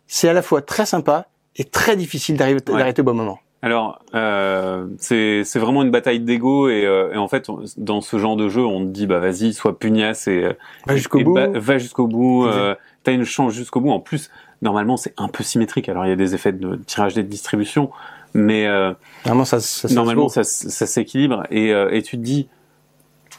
c'est 0.06 0.28
à 0.28 0.32
la 0.32 0.42
fois 0.42 0.62
très 0.62 0.86
sympa 0.86 1.26
et 1.56 1.64
très 1.64 1.96
difficile 1.96 2.36
d'arriver 2.36 2.60
Ouais. 2.68 2.78
d'arrêter 2.78 3.00
au 3.02 3.04
bon 3.04 3.14
moment. 3.14 3.40
Alors, 3.62 4.00
euh, 4.14 4.86
c'est 4.98 5.42
vraiment 5.56 5.82
une 5.82 5.90
bataille 5.90 6.20
d'ego 6.20 6.68
et, 6.68 6.84
euh, 6.84 7.12
et 7.14 7.16
en 7.16 7.26
fait, 7.26 7.48
on- 7.48 7.64
dans 7.78 8.00
ce 8.00 8.18
genre 8.18 8.36
de 8.36 8.48
jeu, 8.48 8.64
on 8.64 8.80
te 8.80 8.90
dit 8.90 9.06
bah 9.06 9.18
vas-y, 9.18 9.54
sois 9.54 9.78
pugnace 9.78 10.28
et 10.28 10.56
Va 10.86 10.94
jusqu'au 10.96 11.20
bout. 11.24 11.38
va 11.54 11.78
jusqu'au 11.78 12.06
bout. 12.06 12.46
Euh, 12.46 12.74
T'as 13.02 13.12
une 13.12 13.24
chance 13.24 13.54
jusqu'au 13.54 13.80
bout. 13.80 13.90
En 13.90 14.00
plus, 14.00 14.30
normalement, 14.62 14.96
c'est 14.96 15.14
un 15.16 15.28
peu 15.28 15.42
symétrique. 15.44 15.88
Alors, 15.88 16.04
il 16.06 16.08
y 16.08 16.12
a 16.12 16.16
des 16.16 16.34
effets 16.34 16.52
de 16.52 16.76
tirage 16.76 17.16
et 17.16 17.22
de 17.22 17.28
distribution, 17.28 17.90
mais 18.34 18.66
euh, 18.66 18.92
Normalement, 19.24 19.44
ça, 19.44 19.60
ça, 19.60 19.82
ça 19.82 19.88
se 19.88 19.94
normalement 19.94 20.22
vaut. 20.24 20.28
ça, 20.28 20.40
s- 20.42 20.68
ça 20.68 20.86
s'équilibre 20.86 21.44
et, 21.50 21.72
euh, 21.72 21.90
et 21.92 22.02
tu 22.02 22.16
te 22.18 22.22
dis 22.22 22.48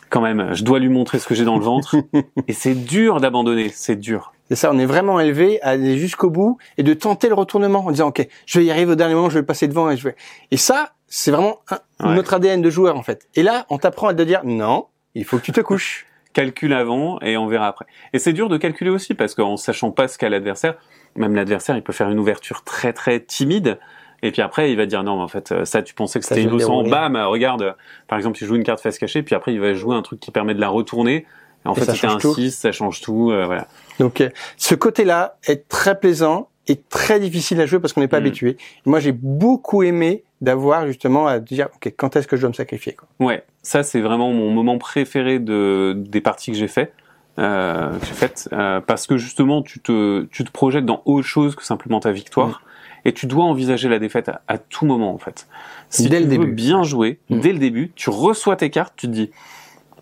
quand 0.09 0.21
même 0.21 0.53
je 0.53 0.63
dois 0.63 0.79
lui 0.79 0.87
montrer 0.89 1.19
ce 1.19 1.27
que 1.27 1.35
j'ai 1.35 1.43
dans 1.43 1.57
le 1.57 1.63
ventre 1.65 1.97
et 2.47 2.53
c'est 2.53 2.75
dur 2.75 3.19
d'abandonner 3.19 3.69
c'est 3.73 3.97
dur 3.97 4.31
C'est 4.49 4.55
ça, 4.55 4.71
on 4.71 4.79
est 4.79 4.85
vraiment 4.85 5.19
élevé 5.19 5.61
à 5.61 5.69
aller 5.71 5.97
jusqu'au 5.97 6.29
bout 6.29 6.57
et 6.77 6.83
de 6.83 6.93
tenter 6.93 7.27
le 7.27 7.33
retournement 7.35 7.85
en 7.85 7.91
disant 7.91 8.07
ok, 8.07 8.27
je 8.45 8.59
vais 8.59 8.65
y 8.65 8.71
arriver 8.71 8.91
au 8.93 8.95
dernier 8.95 9.13
moment, 9.15 9.29
je 9.29 9.39
vais 9.39 9.45
passer 9.45 9.67
devant 9.67 9.89
et 9.89 9.97
je 9.97 10.03
vais. 10.05 10.15
Et 10.51 10.57
ça, 10.57 10.93
c'est 11.07 11.31
vraiment 11.31 11.59
un- 11.69 12.09
Ouais. 12.09 12.15
notre 12.15 12.33
ADN 12.33 12.61
de 12.61 12.69
joueur 12.69 12.95
en 12.97 13.03
fait. 13.03 13.27
Et 13.35 13.43
là, 13.43 13.65
on 13.69 13.77
t'apprend 13.77 14.07
à 14.07 14.13
te 14.13 14.21
dire 14.21 14.41
non, 14.43 14.85
il 15.15 15.25
faut 15.25 15.37
que 15.37 15.43
tu 15.43 15.51
te 15.51 15.61
couches. 15.61 16.05
calcule 16.33 16.73
avant 16.73 17.19
et 17.21 17.35
on 17.35 17.47
verra 17.47 17.67
après 17.67 17.85
et 18.13 18.19
c'est 18.19 18.31
dur 18.33 18.47
de 18.47 18.57
calculer 18.57 18.91
aussi 18.91 19.15
parce 19.15 19.33
qu'en 19.33 19.57
sachant 19.57 19.89
pas 19.89 20.07
ce 20.07 20.19
qu'a 20.19 20.29
l'adversaire 20.29 20.75
même 21.15 21.33
l'adversaire 21.33 21.75
il 21.75 21.81
peut 21.81 21.93
faire 21.93 22.09
une 22.11 22.19
ouverture 22.19 22.63
très 22.63 22.93
très 22.93 23.19
timide 23.21 23.79
et 24.21 24.31
puis 24.31 24.43
après 24.43 24.69
il 24.71 24.77
va 24.77 24.85
dire 24.85 25.01
non 25.01 25.15
mais 25.17 25.23
en 25.23 25.27
fait 25.27 25.51
euh, 25.51 25.65
ça 25.65 25.81
tu 25.81 25.95
pensais 25.95 26.19
que 26.19 26.25
c'était 26.27 26.43
innocent 26.43 26.83
bam 26.83 27.15
euh, 27.15 27.25
regarde 27.25 27.61
euh, 27.63 27.71
par 28.07 28.19
exemple 28.19 28.37
il 28.39 28.45
joue 28.45 28.55
une 28.55 28.63
carte 28.63 28.81
face 28.81 28.99
cachée 28.99 29.23
puis 29.23 29.33
après 29.33 29.51
il 29.51 29.59
va 29.59 29.73
jouer 29.73 29.95
un 29.95 30.03
truc 30.03 30.19
qui 30.19 30.29
permet 30.29 30.53
de 30.53 30.61
la 30.61 30.69
retourner 30.69 31.25
et 31.65 31.67
en 31.67 31.73
Et 31.73 31.79
fait 31.79 31.91
c'était 31.91 32.05
un 32.05 32.11
change 32.11 32.21
tout. 32.21 32.35
6 32.35 32.51
ça 32.55 32.71
change 32.71 33.01
tout 33.01 33.31
euh, 33.31 33.47
voilà 33.47 33.67
Donc 33.99 34.21
euh, 34.21 34.29
ce 34.57 34.75
côté-là 34.75 35.37
est 35.47 35.67
très 35.67 35.99
plaisant 35.99 36.49
et 36.67 36.75
très 36.89 37.19
difficile 37.19 37.59
à 37.61 37.65
jouer 37.65 37.79
parce 37.79 37.93
qu'on 37.93 38.01
n'est 38.01 38.07
pas 38.07 38.19
Mm. 38.19 38.25
habitué. 38.25 38.49
Et 38.51 38.89
moi, 38.89 38.99
j'ai 38.99 39.11
beaucoup 39.13 39.83
aimé 39.83 40.23
d'avoir 40.41 40.85
justement 40.85 41.25
à 41.27 41.39
dire 41.39 41.69
ok, 41.75 41.93
quand 41.97 42.15
est-ce 42.15 42.27
que 42.27 42.35
je 42.35 42.41
dois 42.41 42.49
me 42.49 42.53
sacrifier 42.53 42.93
quoi. 42.93 43.07
Ouais, 43.19 43.43
ça 43.63 43.83
c'est 43.83 44.01
vraiment 44.01 44.31
mon 44.33 44.51
moment 44.51 44.77
préféré 44.77 45.39
de 45.39 45.93
des 45.97 46.21
parties 46.21 46.51
que 46.51 46.57
j'ai 46.57 46.67
fait, 46.67 46.93
euh, 47.39 47.97
que 47.97 48.05
j'ai 48.05 48.13
faites, 48.13 48.49
euh, 48.53 48.79
parce 48.81 49.07
que 49.07 49.17
justement 49.17 49.61
tu 49.63 49.79
te 49.79 50.25
tu 50.31 50.43
te 50.43 50.51
projettes 50.51 50.85
dans 50.85 51.01
autre 51.05 51.25
chose 51.27 51.55
que 51.55 51.63
simplement 51.63 51.99
ta 51.99 52.11
victoire, 52.11 52.61
et 53.05 53.13
tu 53.13 53.25
dois 53.25 53.45
envisager 53.45 53.89
la 53.89 53.97
défaite 53.97 54.29
à, 54.29 54.41
à 54.47 54.57
tout 54.59 54.85
moment 54.85 55.11
en 55.13 55.17
fait. 55.17 55.47
Si 55.89 56.03
Dès 56.09 56.17
tu 56.17 56.25
le 56.25 56.29
veux 56.29 56.37
début. 56.37 56.51
bien 56.51 56.83
jouer 56.83 57.17
Mm. 57.29 57.39
dès 57.39 57.53
le 57.53 57.59
début, 57.59 57.91
tu 57.95 58.09
reçois 58.11 58.55
tes 58.57 58.69
cartes, 58.69 58.93
tu 58.95 59.07
te 59.07 59.11
dis 59.13 59.31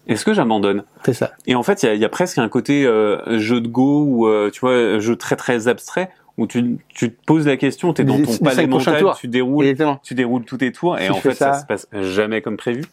est-ce 0.08 0.26
que 0.26 0.34
j'abandonne? 0.34 0.84
C'est 1.04 1.14
ça. 1.14 1.32
Et 1.48 1.56
en 1.56 1.64
fait 1.64 1.84
il 1.84 1.86
y 1.88 1.90
a, 1.90 1.96
y 1.96 2.06
a 2.06 2.10
presque 2.10 2.38
un 2.38 2.50
côté 2.50 2.86
euh, 2.86 3.40
jeu 3.40 3.62
de 3.62 3.68
go 3.68 4.04
ou 4.08 4.28
euh, 4.28 4.50
tu 4.52 4.60
vois 4.62 5.00
jeu 5.00 5.16
très 5.16 5.36
très 5.36 5.68
abstrait 5.68 6.10
où 6.38 6.48
tu 6.48 6.78
tu 6.90 7.12
te 7.12 7.26
poses 7.26 7.48
la 7.48 7.56
question, 7.58 7.94
t'es 7.94 8.04
dans 8.04 8.22
ton 8.22 8.38
palais 8.44 8.68
mental, 8.68 9.04
tu 9.20 9.28
déroules 9.28 9.66
Exactement. 9.66 10.00
tu 10.04 10.14
déroules 10.16 10.44
tous 10.44 10.58
tes 10.58 10.72
tours 10.72 10.98
et 11.00 11.06
Tu 11.06 11.12
en 11.12 11.16
fait 11.16 11.34
ça. 11.34 11.54
ça. 11.54 11.60
se 11.62 11.66
passe 11.66 11.88
jamais 11.94 12.42
comme 12.42 12.58
prévu. 12.58 12.84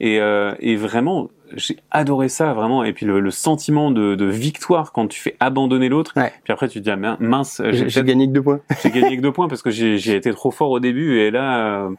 Et, 0.00 0.20
euh, 0.20 0.54
et 0.58 0.74
vraiment, 0.74 1.28
j'ai 1.54 1.76
adoré 1.92 2.28
ça 2.28 2.54
vraiment. 2.54 2.82
Et 2.82 2.92
puis 2.92 3.06
le, 3.06 3.20
le 3.20 3.30
sentiment 3.30 3.90
de, 3.92 4.14
de 4.16 4.24
victoire 4.24 4.90
quand 4.92 5.06
tu 5.06 5.20
fais 5.20 5.36
abandonner 5.38 5.88
l'autre. 5.88 6.12
Ouais. 6.16 6.32
Puis 6.42 6.52
après 6.52 6.66
tu 6.68 6.80
te 6.80 6.84
dis 6.84 6.90
ah, 6.90 6.96
min- 6.96 7.16
mince, 7.20 7.62
j'ai 7.70 8.02
gagné 8.02 8.26
que 8.26 8.32
deux 8.32 8.42
points. 8.42 8.60
j'ai 8.82 8.90
gagné 8.90 9.16
que 9.16 9.22
deux 9.22 9.32
points 9.32 9.48
parce 9.48 9.62
que 9.62 9.70
j'ai 9.70 10.14
été 10.16 10.32
trop 10.32 10.50
fort 10.50 10.70
au 10.70 10.80
début. 10.80 11.18
Et 11.20 11.30
là, 11.30 11.84
euh, 11.84 11.90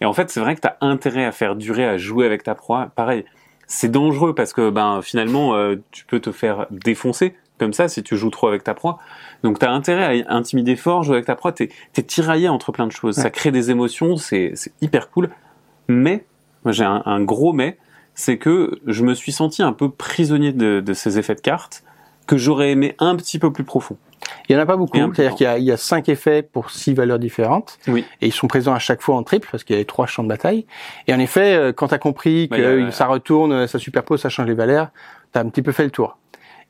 et 0.00 0.04
en 0.04 0.12
fait 0.12 0.30
c'est 0.30 0.38
vrai 0.40 0.54
que 0.54 0.60
t'as 0.60 0.76
intérêt 0.80 1.24
à 1.24 1.32
faire 1.32 1.56
durer, 1.56 1.84
à 1.84 1.96
jouer 1.98 2.24
avec 2.24 2.44
ta 2.44 2.54
proie. 2.54 2.90
Pareil, 2.94 3.24
c'est 3.66 3.90
dangereux 3.90 4.34
parce 4.34 4.52
que 4.52 4.70
ben 4.70 5.00
finalement 5.02 5.54
euh, 5.54 5.76
tu 5.90 6.04
peux 6.04 6.20
te 6.20 6.32
faire 6.32 6.66
défoncer 6.70 7.34
comme 7.58 7.72
ça 7.72 7.88
si 7.88 8.02
tu 8.02 8.16
joues 8.16 8.30
trop 8.30 8.48
avec 8.48 8.64
ta 8.64 8.74
proie. 8.74 8.98
Donc 9.42 9.58
t'as 9.58 9.70
intérêt 9.70 10.24
à 10.26 10.34
intimider 10.34 10.76
fort, 10.76 11.02
jouer 11.02 11.16
avec 11.16 11.26
ta 11.26 11.36
proie. 11.36 11.52
T'es 11.52 11.70
es 11.96 12.02
tiraillé 12.02 12.48
entre 12.48 12.72
plein 12.72 12.86
de 12.86 12.92
choses. 12.92 13.16
Ça 13.16 13.30
crée 13.30 13.52
des 13.52 13.70
émotions, 13.70 14.16
c'est 14.16 14.52
c'est 14.54 14.72
hyper 14.80 15.10
cool. 15.10 15.30
Mais 15.88 16.24
moi 16.64 16.72
j'ai 16.72 16.84
un, 16.84 17.02
un 17.04 17.22
gros 17.22 17.52
mais, 17.52 17.78
c'est 18.14 18.38
que 18.38 18.80
je 18.86 19.04
me 19.04 19.14
suis 19.14 19.32
senti 19.32 19.62
un 19.62 19.72
peu 19.72 19.90
prisonnier 19.90 20.52
de, 20.52 20.80
de 20.80 20.92
ces 20.94 21.18
effets 21.18 21.34
de 21.34 21.40
cartes 21.40 21.84
que 22.26 22.36
j'aurais 22.36 22.70
aimé 22.70 22.94
un 22.98 23.16
petit 23.16 23.38
peu 23.38 23.52
plus 23.52 23.64
profond. 23.64 23.96
Il 24.48 24.54
y 24.54 24.58
en 24.58 24.60
a 24.60 24.66
pas 24.66 24.76
beaucoup. 24.76 24.96
C'est-à-dire 25.14 25.34
qu'il 25.34 25.58
y 25.58 25.64
y 25.64 25.72
a 25.72 25.76
cinq 25.76 26.08
effets 26.08 26.42
pour 26.42 26.70
six 26.70 26.94
valeurs 26.94 27.18
différentes. 27.18 27.78
Oui. 27.88 28.04
Et 28.22 28.26
ils 28.28 28.32
sont 28.32 28.46
présents 28.48 28.72
à 28.72 28.78
chaque 28.78 29.02
fois 29.02 29.16
en 29.16 29.22
triple 29.22 29.48
parce 29.50 29.64
qu'il 29.64 29.74
y 29.74 29.78
a 29.78 29.80
les 29.80 29.84
trois 29.84 30.06
champs 30.06 30.22
de 30.22 30.28
bataille. 30.28 30.66
Et 31.06 31.14
en 31.14 31.18
effet, 31.18 31.54
euh, 31.54 31.72
quand 31.72 31.88
tu 31.88 31.94
as 31.94 31.98
compris 31.98 32.46
Bah, 32.48 32.56
que 32.56 32.86
a- 32.86 32.90
ça 32.90 33.06
retourne, 33.06 33.66
ça 33.66 33.78
superpose, 33.78 34.22
ça 34.22 34.30
change 34.30 34.46
les 34.46 34.54
valeurs, 34.54 34.88
tu 35.32 35.38
as 35.38 35.42
un 35.42 35.48
petit 35.50 35.60
peu 35.62 35.72
fait 35.72 35.84
le 35.84 35.90
tour. 35.90 36.16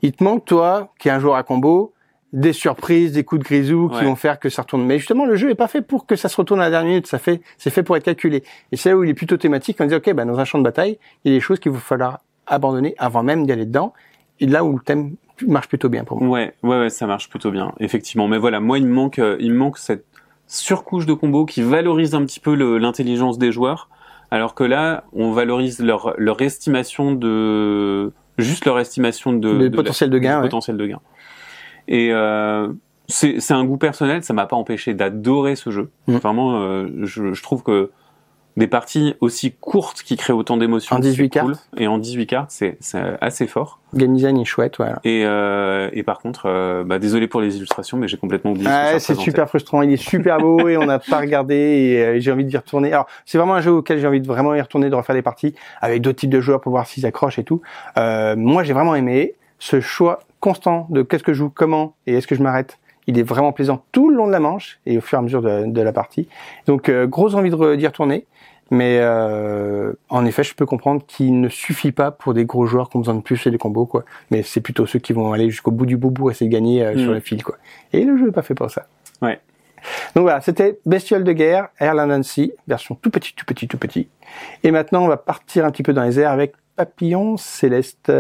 Il 0.03 0.13
te 0.13 0.25
manque, 0.25 0.45
toi, 0.45 0.93
qui 0.99 1.09
est 1.09 1.13
un 1.13 1.21
joueur 1.21 1.37
à 1.37 1.45
combo, 1.45 1.93
des 2.33 2.53
surprises, 2.53 3.13
des 3.13 3.23
coups 3.23 3.39
de 3.41 3.45
grisou 3.45 3.89
qui 3.89 3.99
Ouais. 3.99 4.05
vont 4.05 4.17
faire 4.17 4.41
que 4.41 4.49
ça 4.49 4.63
retourne. 4.63 4.85
Mais 4.85 4.99
justement, 4.99 5.25
le 5.25 5.37
jeu 5.37 5.51
est 5.51 5.55
pas 5.55 5.69
fait 5.69 5.83
pour 5.83 6.05
que 6.07 6.17
ça 6.17 6.29
se 6.29 6.37
retourne 6.37 6.61
à 6.61 6.65
la 6.65 6.71
dernière 6.71 6.89
minute. 6.89 7.07
Ça 7.07 7.19
fait, 7.21 7.41
c'est 7.59 7.71
fait 7.71 7.85
pour 7.85 7.97
être 7.97 8.03
calculé. 8.05 8.43
Et 8.73 8.77
c'est 8.77 8.89
là 8.91 8.97
où 8.97 9.05
il 9.05 9.11
est 9.11 9.15
plutôt 9.15 9.37
thématique. 9.37 9.77
On 9.81 9.87
dit, 9.87 9.95
OK, 9.95 10.13
bah, 10.13 10.25
dans 10.25 10.41
un 10.41 10.45
champ 10.45 10.59
de 10.59 10.65
bataille, 10.65 10.99
il 11.25 11.31
y 11.31 11.35
a 11.35 11.39
des 11.39 11.41
choses 11.41 11.61
qu'il 11.61 11.71
va 11.71 11.79
falloir 11.79 12.19
abandonner 12.49 12.97
avant 12.99 13.23
même 13.23 13.47
d'y 13.47 13.53
aller 13.53 13.67
dedans. 13.67 13.93
Et 14.41 14.47
là 14.47 14.65
où 14.65 14.73
le 14.77 14.83
thème 14.83 15.15
marche 15.47 15.69
plutôt 15.69 15.89
bien 15.89 16.05
pour 16.05 16.23
moi. 16.23 16.39
Ouais, 16.39 16.55
ouais, 16.63 16.81
ouais, 16.81 16.91
ça 16.91 17.07
marche 17.07 17.29
plutôt 17.29 17.51
bien, 17.51 17.73
effectivement. 17.81 18.29
Mais 18.29 18.39
voilà, 18.39 18.61
moi, 18.61 18.79
il 18.79 18.87
me 18.87 18.93
manque, 18.93 19.19
euh, 19.19 19.37
il 19.41 19.53
me 19.53 19.59
manque 19.59 19.79
cette 19.79 20.05
surcouche 20.47 21.07
de 21.07 21.15
combo 21.15 21.47
qui 21.47 21.63
valorise 21.63 22.15
un 22.15 22.25
petit 22.25 22.41
peu 22.41 22.55
l'intelligence 22.79 23.39
des 23.39 23.51
joueurs, 23.51 23.89
alors 24.31 24.55
que 24.55 24.65
là, 24.65 25.05
on 25.13 25.33
valorise 25.33 25.81
leur, 25.81 26.15
leur 26.19 26.41
estimation 26.43 27.13
de, 27.13 28.13
juste 28.39 28.65
leur 28.67 28.79
estimation 28.79 29.33
de, 29.33 29.49
Le 29.49 29.71
de 29.71 29.77
potentiel 29.77 30.11
de 30.11 30.19
gain, 30.19 30.37
ouais. 30.37 30.43
potentiel 30.43 30.77
de 30.77 30.87
gain. 30.87 31.01
Et 31.89 32.13
euh, 32.13 32.69
c'est 33.09 33.41
c'est 33.41 33.55
un 33.55 33.65
goût 33.65 33.77
personnel, 33.77 34.23
ça 34.23 34.33
m'a 34.33 34.47
pas 34.47 34.57
empêché 34.57 34.95
d'adorer 34.95 35.57
ce 35.57 35.71
jeu. 35.71 35.91
Mm. 36.07 36.17
Vraiment, 36.17 36.61
euh, 36.61 36.89
je, 37.03 37.33
je 37.33 37.43
trouve 37.43 37.63
que 37.63 37.91
des 38.57 38.67
parties 38.69 39.15
aussi 39.21 39.53
courtes 39.53 40.03
qui 40.03 40.17
créent 40.17 40.33
autant 40.33 40.57
d'émotions, 40.57 40.97
En 40.97 41.01
18 41.01 41.33
c'est 41.33 41.41
cool. 41.41 41.53
cartes. 41.53 41.69
et 41.77 41.89
en 41.89 41.99
18 41.99 42.27
cartes, 42.27 42.51
c'est 42.51 42.79
assez 43.21 43.47
fort. 43.47 43.81
Game 43.95 44.15
design 44.15 44.39
est 44.39 44.45
chouette, 44.45 44.77
voilà. 44.77 45.01
Et, 45.05 45.23
euh, 45.25 45.89
et 45.93 46.03
par 46.03 46.19
contre, 46.21 46.47
euh, 46.47 46.85
bah, 46.85 46.99
désolé 46.99 47.27
pour 47.27 47.41
les 47.41 47.57
illustrations, 47.57 47.97
mais 47.97 48.09
j'ai 48.09 48.17
complètement 48.17 48.53
oublié. 48.53 48.67
Ouais, 48.69 48.99
ça 48.99 49.01
c'est 49.01 49.15
super 49.17 49.49
frustrant. 49.49 49.83
Il 49.83 49.93
est 49.93 49.97
super 49.97 50.39
beau 50.39 50.69
et 50.69 50.77
on 50.77 50.87
n'a 50.87 50.99
pas 50.99 51.19
regardé 51.21 51.55
et 51.55 52.05
euh, 52.05 52.21
j'ai 52.21 52.31
envie 52.33 52.45
d'y 52.45 52.57
retourner. 52.57 52.93
Alors, 52.93 53.07
c'est 53.25 53.39
vraiment 53.39 53.55
un 53.55 53.61
jeu 53.61 53.73
auquel 53.73 53.99
j'ai 53.99 54.07
envie 54.07 54.21
de 54.21 54.27
vraiment 54.27 54.55
y 54.55 54.61
retourner, 54.61 54.91
de 54.91 54.95
refaire 54.95 55.15
des 55.15 55.23
parties 55.23 55.55
avec 55.81 56.01
d'autres 56.03 56.19
types 56.19 56.31
de 56.31 56.41
joueurs 56.41 56.61
pour 56.61 56.71
voir 56.71 56.87
s'ils 56.87 57.07
accrochent 57.07 57.39
et 57.39 57.45
tout. 57.45 57.61
Euh, 57.99 58.37
moi, 58.37 58.63
j'ai 58.63 58.73
vraiment 58.73 58.95
aimé 58.95 59.35
ce 59.59 59.81
choix 59.81 60.21
constant 60.41 60.87
de 60.91 61.03
qu'est-ce 61.03 61.23
que 61.25 61.33
je 61.33 61.39
joue, 61.39 61.51
comment 61.51 61.95
et 62.07 62.15
est-ce 62.15 62.27
que 62.27 62.35
je 62.35 62.43
m'arrête. 62.43 62.79
Il 63.07 63.19
est 63.19 63.23
vraiment 63.23 63.53
plaisant 63.53 63.85
tout 63.93 64.11
le 64.11 64.17
long 64.17 64.27
de 64.27 64.33
la 64.33 64.41
manche 64.41 64.79
et 64.87 64.97
au 64.97 65.01
fur 65.01 65.19
et 65.19 65.21
à 65.21 65.23
mesure 65.23 65.43
de, 65.43 65.67
de 65.67 65.81
la 65.83 65.93
partie. 65.93 66.27
Donc, 66.67 66.89
euh, 66.89 67.07
grosse 67.07 67.35
envie 67.35 67.51
d'y 67.51 67.87
retourner. 67.87 68.27
Mais 68.71 68.99
euh, 69.01 69.93
en 70.09 70.25
effet, 70.25 70.43
je 70.43 70.55
peux 70.55 70.67
comprendre 70.67 71.05
qu'il 71.07 71.41
ne 71.41 71.49
suffit 71.49 71.93
pas 71.93 72.11
pour 72.11 72.35
des 72.35 72.45
gros 72.45 72.67
joueurs 72.67 72.89
qui 72.89 72.97
ont 72.97 73.01
besoin 73.01 73.15
de 73.15 73.21
plus 73.21 73.47
et 73.47 73.51
des 73.51 73.59
combos, 73.59 73.87
quoi. 73.87 74.05
Mais 74.31 74.43
c'est 74.43 74.61
plutôt 74.61 74.87
ceux 74.87 74.99
qui 74.99 75.13
vont 75.13 75.33
aller 75.33 75.51
jusqu'au 75.51 75.71
bout 75.71 75.87
du 75.87 75.99
pour 75.99 76.31
essayer 76.31 76.49
de 76.49 76.53
gagner 76.55 76.85
euh, 76.85 76.97
sur 76.97 77.11
Mm. 77.11 77.15
le 77.15 77.21
fil, 77.21 77.43
quoi. 77.45 77.57
Et 77.93 78.05
le 78.05 78.17
jeu 78.17 78.29
est 78.29 78.33
pas 78.33 78.43
fait 78.43 78.55
pour 78.55 78.71
ça. 78.71 78.87
Ouais. 79.23 79.39
Donc 80.15 80.23
voilà, 80.23 80.41
c'était 80.41 80.79
Bestiole 80.87 81.25
de 81.25 81.33
guerre, 81.33 81.69
Airland 81.79 82.09
Nancy, 82.09 82.53
version 82.67 82.95
tout 82.95 83.11
petit, 83.11 83.35
tout 83.35 83.45
petit, 83.45 83.69
tout 83.69 83.77
petit. 83.79 84.09
Et 84.63 84.71
maintenant, 84.71 85.05
on 85.05 85.09
va 85.09 85.19
partir 85.19 85.67
un 85.67 85.71
petit 85.71 85.83
peu 85.83 85.93
dans 85.93 86.03
les 86.05 86.19
airs 86.19 86.31
avec 86.31 86.55
Papillon 86.77 87.37
Céleste. 87.37 88.11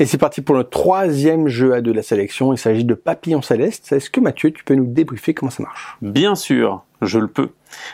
Et 0.00 0.06
c'est 0.06 0.18
parti 0.18 0.40
pour 0.40 0.56
le 0.56 0.64
troisième 0.64 1.46
jeu 1.46 1.72
à 1.72 1.80
deux 1.80 1.92
de 1.92 1.96
la 1.96 2.02
sélection. 2.02 2.52
Il 2.52 2.58
s'agit 2.58 2.84
de 2.84 2.94
Papillon 2.94 3.42
Céleste. 3.42 3.92
Est-ce 3.92 4.10
que 4.10 4.18
Mathieu, 4.18 4.50
tu 4.50 4.64
peux 4.64 4.74
nous 4.74 4.86
débriefer 4.86 5.34
comment 5.34 5.52
ça 5.52 5.62
marche? 5.62 5.96
Bien 6.02 6.34
sûr, 6.34 6.82
je 7.00 7.20
le 7.20 7.28
peux. 7.28 7.50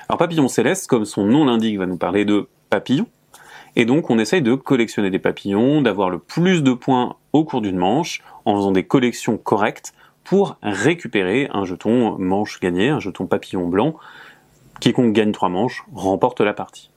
Alors 0.09 0.17
Papillon 0.19 0.49
Céleste, 0.49 0.87
comme 0.87 1.05
son 1.05 1.25
nom 1.25 1.45
l'indique, 1.45 1.77
va 1.77 1.85
nous 1.85 1.99
parler 1.99 2.25
de 2.25 2.49
papillons. 2.71 3.07
Et 3.77 3.85
donc 3.85 4.09
on 4.09 4.19
essaye 4.19 4.41
de 4.41 4.55
collectionner 4.55 5.11
des 5.11 5.19
papillons, 5.19 5.83
d'avoir 5.83 6.09
le 6.09 6.19
plus 6.19 6.63
de 6.63 6.73
points 6.73 7.17
au 7.35 7.45
cours 7.45 7.61
d'une 7.61 7.77
manche, 7.77 8.23
en 8.47 8.57
faisant 8.57 8.73
des 8.73 8.85
collections 8.85 9.37
correctes 9.37 9.93
pour 10.25 10.57
récupérer 10.63 11.51
un 11.53 11.67
jeton 11.67 12.17
manche 12.19 12.61
gagné, 12.61 12.89
un 12.89 13.01
jeton 13.01 13.27
papillon 13.27 13.69
blanc. 13.69 13.95
Quiconque 14.81 15.13
gagne 15.13 15.33
trois 15.33 15.51
manches 15.51 15.85
remporte 15.93 16.41
la 16.41 16.55
partie. 16.55 16.91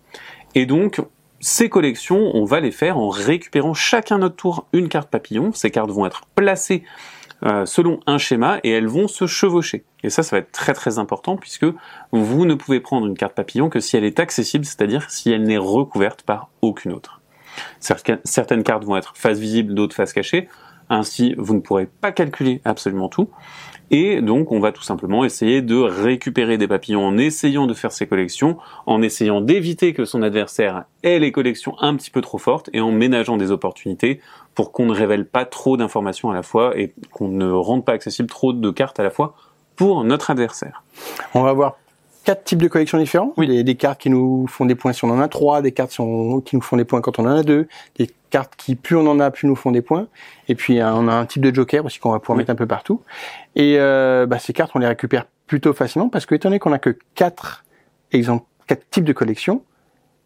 Et 0.56 0.66
donc, 0.66 1.02
ces 1.44 1.68
collections, 1.68 2.32
on 2.34 2.46
va 2.46 2.62
les 2.62 2.72
faire 2.72 2.98
en 2.98 3.10
récupérant 3.10 3.74
chacun 3.74 4.18
notre 4.18 4.38
tour 4.38 4.66
une 4.72 4.88
carte 4.88 5.10
papillon. 5.10 5.52
Ces 5.52 5.72
cartes 5.72 5.92
vont 5.92 6.06
être 6.06 6.22
placées 6.36 6.84
euh, 7.44 7.66
selon 7.66 8.00
un 8.08 8.18
schéma 8.18 8.60
et 8.64 8.70
elles 8.70 8.88
vont 8.88 9.10
se 9.10 9.28
chevaucher. 9.28 9.84
Et 10.04 10.10
ça, 10.10 10.24
ça 10.24 10.38
va 10.38 10.40
être 10.40 10.54
très 10.54 10.74
très 10.74 11.00
important 11.00 11.36
puisque 11.36 11.66
vous 12.14 12.46
ne 12.46 12.54
pouvez 12.54 12.80
prendre 12.80 13.08
une 13.08 13.18
carte 13.18 13.36
papillon 13.36 13.70
que 13.70 13.82
si 13.82 13.98
elle 13.98 14.06
est 14.06 14.22
accessible, 14.22 14.64
c'est-à-dire 14.64 15.10
si 15.10 15.32
elle 15.32 15.44
n'est 15.44 15.58
recouverte 15.58 16.22
par 16.22 16.50
aucune 16.62 16.94
autre. 16.94 17.20
Certaines 17.82 18.64
cartes 18.64 18.86
vont 18.86 18.96
être 18.96 19.12
face 19.18 19.38
visible, 19.38 19.74
d'autres 19.74 19.96
face 19.96 20.14
cachée. 20.14 20.48
Ainsi, 20.90 21.36
vous 21.38 21.56
ne 21.56 21.60
pourrez 21.60 21.88
pas 21.88 22.14
calculer 22.14 22.62
absolument 22.64 23.10
tout. 23.10 23.30
Et 23.92 24.22
donc, 24.22 24.52
on 24.52 24.60
va 24.60 24.72
tout 24.72 24.84
simplement 24.84 25.24
essayer 25.24 25.62
de 25.62 25.76
récupérer 25.76 26.58
des 26.58 26.68
papillons 26.68 27.06
en 27.06 27.18
essayant 27.18 27.68
de 27.68 27.74
faire 27.74 27.92
ses 27.92 28.08
collections, 28.08 28.58
en 28.86 29.02
essayant 29.02 29.42
d'éviter 29.42 29.94
que 29.94 30.06
son 30.06 30.24
adversaire 30.24 30.86
ait 31.04 31.20
les 31.20 31.32
collections 31.32 31.76
un 31.80 31.96
petit 31.96 32.10
peu 32.10 32.22
trop 32.22 32.38
fortes 32.38 32.70
et 32.74 32.82
en 32.82 32.92
ménageant 32.92 33.38
des 33.38 33.52
opportunités 33.52 34.20
pour 34.56 34.72
qu'on 34.72 34.86
ne 34.86 34.94
révèle 34.94 35.26
pas 35.26 35.46
trop 35.46 35.78
d'informations 35.78 36.32
à 36.32 36.34
la 36.34 36.44
fois 36.44 36.78
et 36.78 36.94
qu'on 37.12 37.28
ne 37.28 37.52
rende 37.52 37.86
pas 37.86 37.94
accessible 37.94 38.30
trop 38.30 38.54
de 38.54 38.70
cartes 38.72 39.00
à 39.00 39.04
la 39.04 39.12
fois 39.12 39.36
pour 39.76 40.04
notre 40.04 40.32
adversaire. 40.32 40.84
On 41.34 41.44
va 41.44 41.50
avoir 41.50 41.78
quatre 42.24 42.44
types 42.44 42.62
de 42.62 42.68
collections 42.68 42.98
différents. 42.98 43.34
Oui. 43.38 43.48
Des, 43.48 43.64
des 43.64 43.76
cartes 43.76 44.00
qui 44.00 44.10
nous 44.10 44.48
font 44.48 44.66
des 44.66 44.76
points 44.76 44.94
si 44.94 45.04
on 45.06 45.10
en 45.10 45.20
a 45.20 45.28
trois, 45.28 45.62
des 45.62 45.72
cartes 45.72 45.92
qui 45.92 46.02
nous 46.56 46.62
font 46.62 46.78
des 46.78 46.86
points 46.86 47.02
quand 47.02 47.20
on 47.20 47.26
en 47.26 47.38
a 47.38 47.44
deux, 47.44 47.68
des 47.98 48.10
cartes 48.30 48.54
qui 48.58 48.76
plus 48.76 48.96
on 48.96 49.06
en 49.08 49.20
a, 49.20 49.30
plus 49.32 49.48
nous 49.48 49.56
font 49.56 49.72
des 49.72 49.82
points. 49.82 50.08
Et 50.48 50.56
puis 50.56 50.80
euh, 50.80 50.92
on 50.94 51.08
a 51.08 51.14
un 51.14 51.26
type 51.26 51.42
de 51.44 51.54
joker 51.54 51.86
aussi 51.86 52.00
qu'on 52.00 52.12
va 52.12 52.20
pouvoir 52.20 52.38
Oui. 52.38 52.42
mettre 52.42 52.52
un 52.52 52.56
peu 52.56 52.68
partout. 52.68 53.02
Et 53.56 53.76
euh, 53.78 54.26
bah, 54.26 54.40
ces 54.40 54.54
cartes, 54.54 54.72
on 54.76 54.80
les 54.80 54.88
récupère 54.88 55.26
plutôt 55.48 55.74
facilement 55.74 56.10
parce 56.10 56.26
que 56.26 56.36
étant 56.36 56.50
donné 56.50 56.60
qu'on 56.60 56.72
a 56.72 56.80
que 56.80 56.98
quatre 57.16 57.64
exemples, 58.12 58.46
quatre 58.68 58.90
types 58.90 59.04
de 59.04 59.14
collections, 59.14 59.64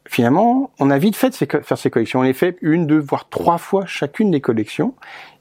finalement, 0.10 0.72
on 0.80 0.89
a 0.89 0.98
vite 0.98 1.15
fait 1.15 1.30
de 1.30 1.62
faire 1.63 1.78
ces 1.78 1.89
collections. 1.89 2.20
On 2.20 2.24
les 2.24 2.34
fait 2.34 2.58
une, 2.62 2.88
deux, 2.88 3.00
voire 3.00 3.30
trois 3.30 3.58
fois 3.58 3.86
chacune 3.86 4.32
des 4.32 4.41
collections 4.41 4.93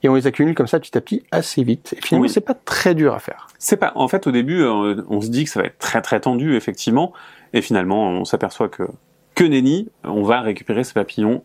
et 0.02 0.08
on 0.08 0.14
les 0.14 0.26
accumule 0.26 0.54
comme 0.54 0.66
ça 0.66 0.78
petit 0.80 0.96
à 0.96 1.00
petit 1.00 1.22
assez 1.30 1.62
vite. 1.62 1.94
Et 1.96 2.00
finalement, 2.02 2.24
Oui. 2.24 2.30
c'est 2.30 2.40
pas 2.40 2.54
très 2.54 2.94
dur 2.94 3.14
à 3.14 3.18
faire. 3.18 3.48
C'est 3.58 3.76
pas. 3.76 3.92
En 3.94 4.08
fait, 4.08 4.26
au 4.26 4.30
début, 4.32 4.62
euh, 4.62 5.02
on 5.08 5.20
se 5.20 5.28
dit 5.28 5.44
que 5.44 5.50
ça 5.50 5.60
va 5.60 5.66
être 5.66 5.78
très 5.78 6.02
très 6.02 6.20
tendu, 6.20 6.56
effectivement, 6.56 7.12
et 7.52 7.62
finalement, 7.62 8.08
on 8.08 8.24
s'aperçoit 8.24 8.68
que 8.68 8.84
que 9.34 9.44
nenni, 9.44 9.88
on 10.04 10.22
va 10.22 10.40
récupérer 10.40 10.82
ces 10.82 10.94
papillons 10.94 11.42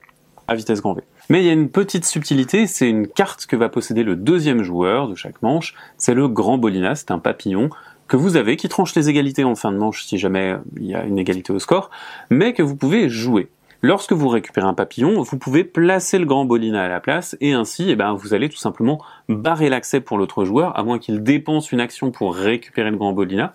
à 0.48 0.56
vitesse 0.56 0.82
grand 0.82 0.94
V. 0.94 1.02
Mais 1.30 1.42
il 1.42 1.46
y 1.46 1.50
a 1.50 1.54
une 1.54 1.70
petite 1.70 2.06
subtilité, 2.06 2.66
c'est 2.68 2.90
une 2.90 3.08
carte 3.08 3.46
que 3.46 3.56
va 3.56 3.70
posséder 3.70 4.04
le 4.04 4.16
deuxième 4.16 4.64
joueur 4.64 5.08
de 5.08 5.16
chaque 5.16 5.42
manche. 5.42 5.76
C'est 5.98 6.14
le 6.14 6.28
Grand 6.28 6.58
Bolina, 6.58 6.96
c'est 6.96 7.12
un 7.12 7.20
papillon 7.20 7.70
que 8.12 8.18
vous 8.18 8.36
avez 8.36 8.58
qui 8.58 8.68
tranche 8.68 8.94
les 8.96 9.08
égalités 9.08 9.46
en 9.46 9.56
fin 9.56 9.72
de 9.72 9.78
manche 9.78 10.04
si 10.04 10.18
jamais 10.18 10.58
il 10.76 10.86
y 10.86 10.96
a 10.96 11.06
une 11.06 11.18
égalité 11.18 11.54
au 11.54 11.60
score, 11.60 11.90
mais 12.30 12.52
que 12.52 12.62
vous 12.62 12.76
pouvez 12.76 13.08
jouer. 13.08 13.48
Lorsque 13.82 14.12
vous 14.12 14.28
récupérez 14.28 14.68
un 14.68 14.74
papillon, 14.74 15.22
vous 15.22 15.38
pouvez 15.38 15.64
placer 15.64 16.20
le 16.20 16.26
grand 16.26 16.44
bolina 16.44 16.84
à 16.84 16.90
la 16.90 17.00
place 17.00 17.38
et 17.40 17.54
ainsi, 17.54 17.90
eh 17.90 17.96
ben, 17.96 18.12
vous 18.12 18.34
allez 18.34 18.50
tout 18.50 18.58
simplement 18.58 19.02
barrer 19.30 19.70
l'accès 19.70 20.02
pour 20.02 20.18
l'autre 20.18 20.44
joueur, 20.44 20.78
à 20.78 20.84
moins 20.84 21.00
qu'il 21.00 21.24
dépense 21.24 21.72
une 21.72 21.80
action 21.80 22.12
pour 22.12 22.36
récupérer 22.36 22.92
le 22.92 22.98
grand 22.98 23.14
bolina, 23.14 23.54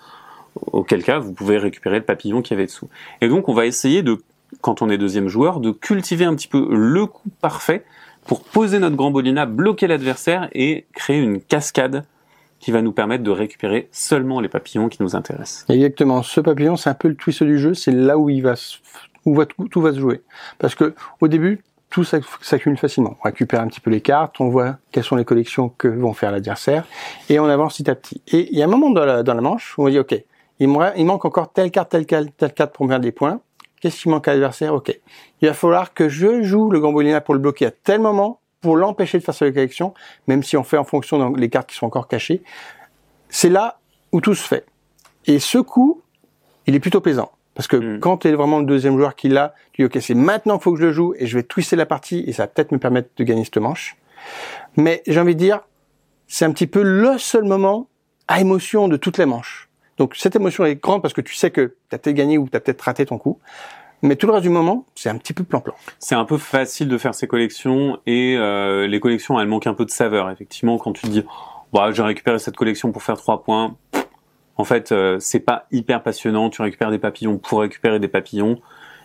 auquel 0.72 1.04
cas 1.04 1.18
vous 1.18 1.34
pouvez 1.34 1.58
récupérer 1.58 1.98
le 1.98 2.04
papillon 2.06 2.40
qui 2.40 2.54
avait 2.54 2.64
dessous. 2.64 2.88
Et 3.20 3.28
donc 3.28 3.50
on 3.50 3.52
va 3.52 3.66
essayer 3.66 4.02
de, 4.02 4.22
quand 4.62 4.80
on 4.80 4.88
est 4.88 4.96
deuxième 4.96 5.28
joueur, 5.28 5.60
de 5.60 5.70
cultiver 5.70 6.24
un 6.24 6.34
petit 6.34 6.48
peu 6.48 6.66
le 6.70 7.04
coup 7.04 7.28
parfait 7.42 7.84
pour 8.26 8.42
poser 8.42 8.78
notre 8.78 8.96
grand 8.96 9.10
bolina, 9.10 9.44
bloquer 9.44 9.86
l'adversaire 9.86 10.48
et 10.54 10.86
créer 10.94 11.18
une 11.18 11.42
cascade 11.42 12.06
qui 12.58 12.70
va 12.72 12.82
nous 12.82 12.92
permettre 12.92 13.22
de 13.22 13.30
récupérer 13.30 13.88
seulement 13.92 14.40
les 14.40 14.48
papillons 14.48 14.88
qui 14.88 15.02
nous 15.02 15.14
intéressent. 15.14 15.64
Exactement. 15.68 16.22
Ce 16.22 16.40
papillon, 16.40 16.76
c'est 16.76 16.90
un 16.90 16.94
peu 16.94 17.08
le 17.08 17.14
twist 17.14 17.42
du 17.42 17.58
jeu. 17.58 17.74
C'est 17.74 17.92
là 17.92 18.18
où 18.18 18.30
il 18.30 18.42
va, 18.42 18.54
où 19.24 19.44
tout, 19.44 19.80
va 19.80 19.92
se 19.92 19.98
jouer. 19.98 20.22
Parce 20.58 20.74
que 20.74 20.94
au 21.20 21.28
début, 21.28 21.62
tout 21.90 22.02
s'ac- 22.02 22.24
s'accumule 22.40 22.78
facilement. 22.78 23.16
On 23.20 23.24
récupère 23.24 23.60
un 23.60 23.68
petit 23.68 23.80
peu 23.80 23.90
les 23.90 24.00
cartes, 24.00 24.40
on 24.40 24.48
voit 24.48 24.76
quelles 24.90 25.04
sont 25.04 25.16
les 25.16 25.24
collections 25.24 25.68
que 25.68 25.86
vont 25.88 26.14
faire 26.14 26.32
l'adversaire, 26.32 26.84
et 27.28 27.38
on 27.38 27.46
avance 27.46 27.76
petit 27.76 27.90
à 27.90 27.94
petit. 27.94 28.22
Et 28.28 28.48
il 28.50 28.58
y 28.58 28.62
a 28.62 28.64
un 28.64 28.68
moment 28.68 28.90
dans 28.90 29.04
la, 29.04 29.22
dans 29.22 29.34
la 29.34 29.40
manche 29.40 29.78
où 29.78 29.86
on 29.86 29.88
dit, 29.88 29.98
ok, 29.98 30.20
il, 30.58 30.68
me, 30.68 30.78
il 30.96 31.06
manque 31.06 31.24
encore 31.24 31.52
telle 31.52 31.70
carte, 31.70 31.90
telle 31.90 32.06
carte, 32.06 32.28
telle 32.36 32.52
carte 32.52 32.74
pour 32.74 32.86
me 32.86 32.90
faire 32.90 33.00
des 33.00 33.12
points. 33.12 33.40
Qu'est-ce 33.80 34.02
qui 34.02 34.08
manque 34.08 34.26
à 34.26 34.32
l'adversaire? 34.32 34.74
Ok. 34.74 34.98
Il 35.42 35.48
va 35.48 35.54
falloir 35.54 35.92
que 35.92 36.08
je 36.08 36.42
joue 36.42 36.70
le 36.70 36.80
Gambolina 36.80 37.20
pour 37.20 37.34
le 37.34 37.40
bloquer 37.40 37.66
à 37.66 37.70
tel 37.70 38.00
moment 38.00 38.40
pour 38.66 38.76
l'empêcher 38.76 39.18
de 39.18 39.22
faire 39.22 39.34
sa 39.34 39.50
collection, 39.52 39.94
même 40.26 40.42
si 40.42 40.56
on 40.56 40.64
fait 40.64 40.76
en 40.76 40.84
fonction 40.84 41.30
des 41.30 41.48
cartes 41.48 41.68
qui 41.70 41.76
sont 41.76 41.86
encore 41.86 42.08
cachées. 42.08 42.42
C'est 43.28 43.48
là 43.48 43.78
où 44.10 44.20
tout 44.20 44.34
se 44.34 44.46
fait. 44.46 44.66
Et 45.26 45.38
ce 45.38 45.58
coup, 45.58 46.02
il 46.66 46.74
est 46.74 46.80
plutôt 46.80 47.00
plaisant. 47.00 47.30
Parce 47.54 47.68
que 47.68 47.76
Mm. 47.76 48.00
quand 48.00 48.18
tu 48.18 48.28
es 48.28 48.32
vraiment 48.32 48.58
le 48.58 48.66
deuxième 48.66 48.98
joueur 48.98 49.14
qui 49.14 49.28
l'a, 49.28 49.54
tu 49.72 49.82
dis 49.82 49.86
ok 49.86 50.02
c'est 50.02 50.14
maintenant 50.14 50.56
qu'il 50.58 50.64
faut 50.64 50.72
que 50.74 50.80
je 50.80 50.86
le 50.86 50.92
joue 50.92 51.14
et 51.16 51.26
je 51.26 51.38
vais 51.38 51.44
twister 51.44 51.76
la 51.76 51.86
partie 51.86 52.24
et 52.26 52.32
ça 52.32 52.42
va 52.42 52.46
peut-être 52.48 52.72
me 52.72 52.78
permettre 52.78 53.08
de 53.16 53.24
gagner 53.24 53.44
cette 53.44 53.56
manche. 53.58 53.96
Mais 54.76 55.02
j'ai 55.06 55.20
envie 55.20 55.34
de 55.34 55.40
dire, 55.40 55.60
c'est 56.26 56.44
un 56.44 56.50
petit 56.50 56.66
peu 56.66 56.82
le 56.82 57.18
seul 57.18 57.44
moment 57.44 57.88
à 58.26 58.40
émotion 58.40 58.88
de 58.88 58.96
toutes 58.96 59.16
les 59.18 59.26
manches. 59.26 59.68
Donc 59.96 60.16
cette 60.16 60.34
émotion 60.34 60.64
est 60.64 60.74
grande 60.74 61.02
parce 61.02 61.14
que 61.14 61.22
tu 61.22 61.34
sais 61.34 61.50
que 61.50 61.76
tu 61.88 61.94
as 61.94 61.98
peut-être 61.98 62.16
gagné 62.16 62.36
ou 62.36 62.48
tu 62.48 62.56
as 62.56 62.60
peut-être 62.60 62.82
raté 62.82 63.06
ton 63.06 63.16
coup. 63.16 63.38
Mais 64.02 64.16
tout 64.16 64.26
le 64.26 64.32
reste 64.34 64.42
du 64.42 64.50
moment, 64.50 64.84
c'est 64.94 65.08
un 65.08 65.16
petit 65.16 65.32
peu 65.32 65.42
plan-plan. 65.42 65.74
C'est 65.98 66.14
un 66.14 66.24
peu 66.24 66.36
facile 66.38 66.88
de 66.88 66.98
faire 66.98 67.14
ces 67.14 67.26
collections 67.26 67.98
et 68.06 68.36
euh, 68.36 68.86
les 68.86 69.00
collections 69.00 69.40
elles 69.40 69.48
manquent 69.48 69.66
un 69.66 69.74
peu 69.74 69.84
de 69.84 69.90
saveur. 69.90 70.30
Effectivement, 70.30 70.76
quand 70.78 70.92
tu 70.92 71.02
te 71.02 71.08
dis 71.08 71.24
bah, 71.72 71.90
j'ai 71.92 72.02
récupéré 72.02 72.38
cette 72.38 72.56
collection 72.56 72.92
pour 72.92 73.02
faire 73.02 73.16
trois 73.16 73.42
points, 73.42 73.74
en 74.56 74.64
fait 74.64 74.92
euh, 74.92 75.18
c'est 75.18 75.40
pas 75.40 75.66
hyper 75.72 76.02
passionnant. 76.02 76.50
Tu 76.50 76.60
récupères 76.62 76.90
des 76.90 76.98
papillons 76.98 77.38
pour 77.38 77.60
récupérer 77.60 77.98
des 77.98 78.08
papillons, 78.08 78.60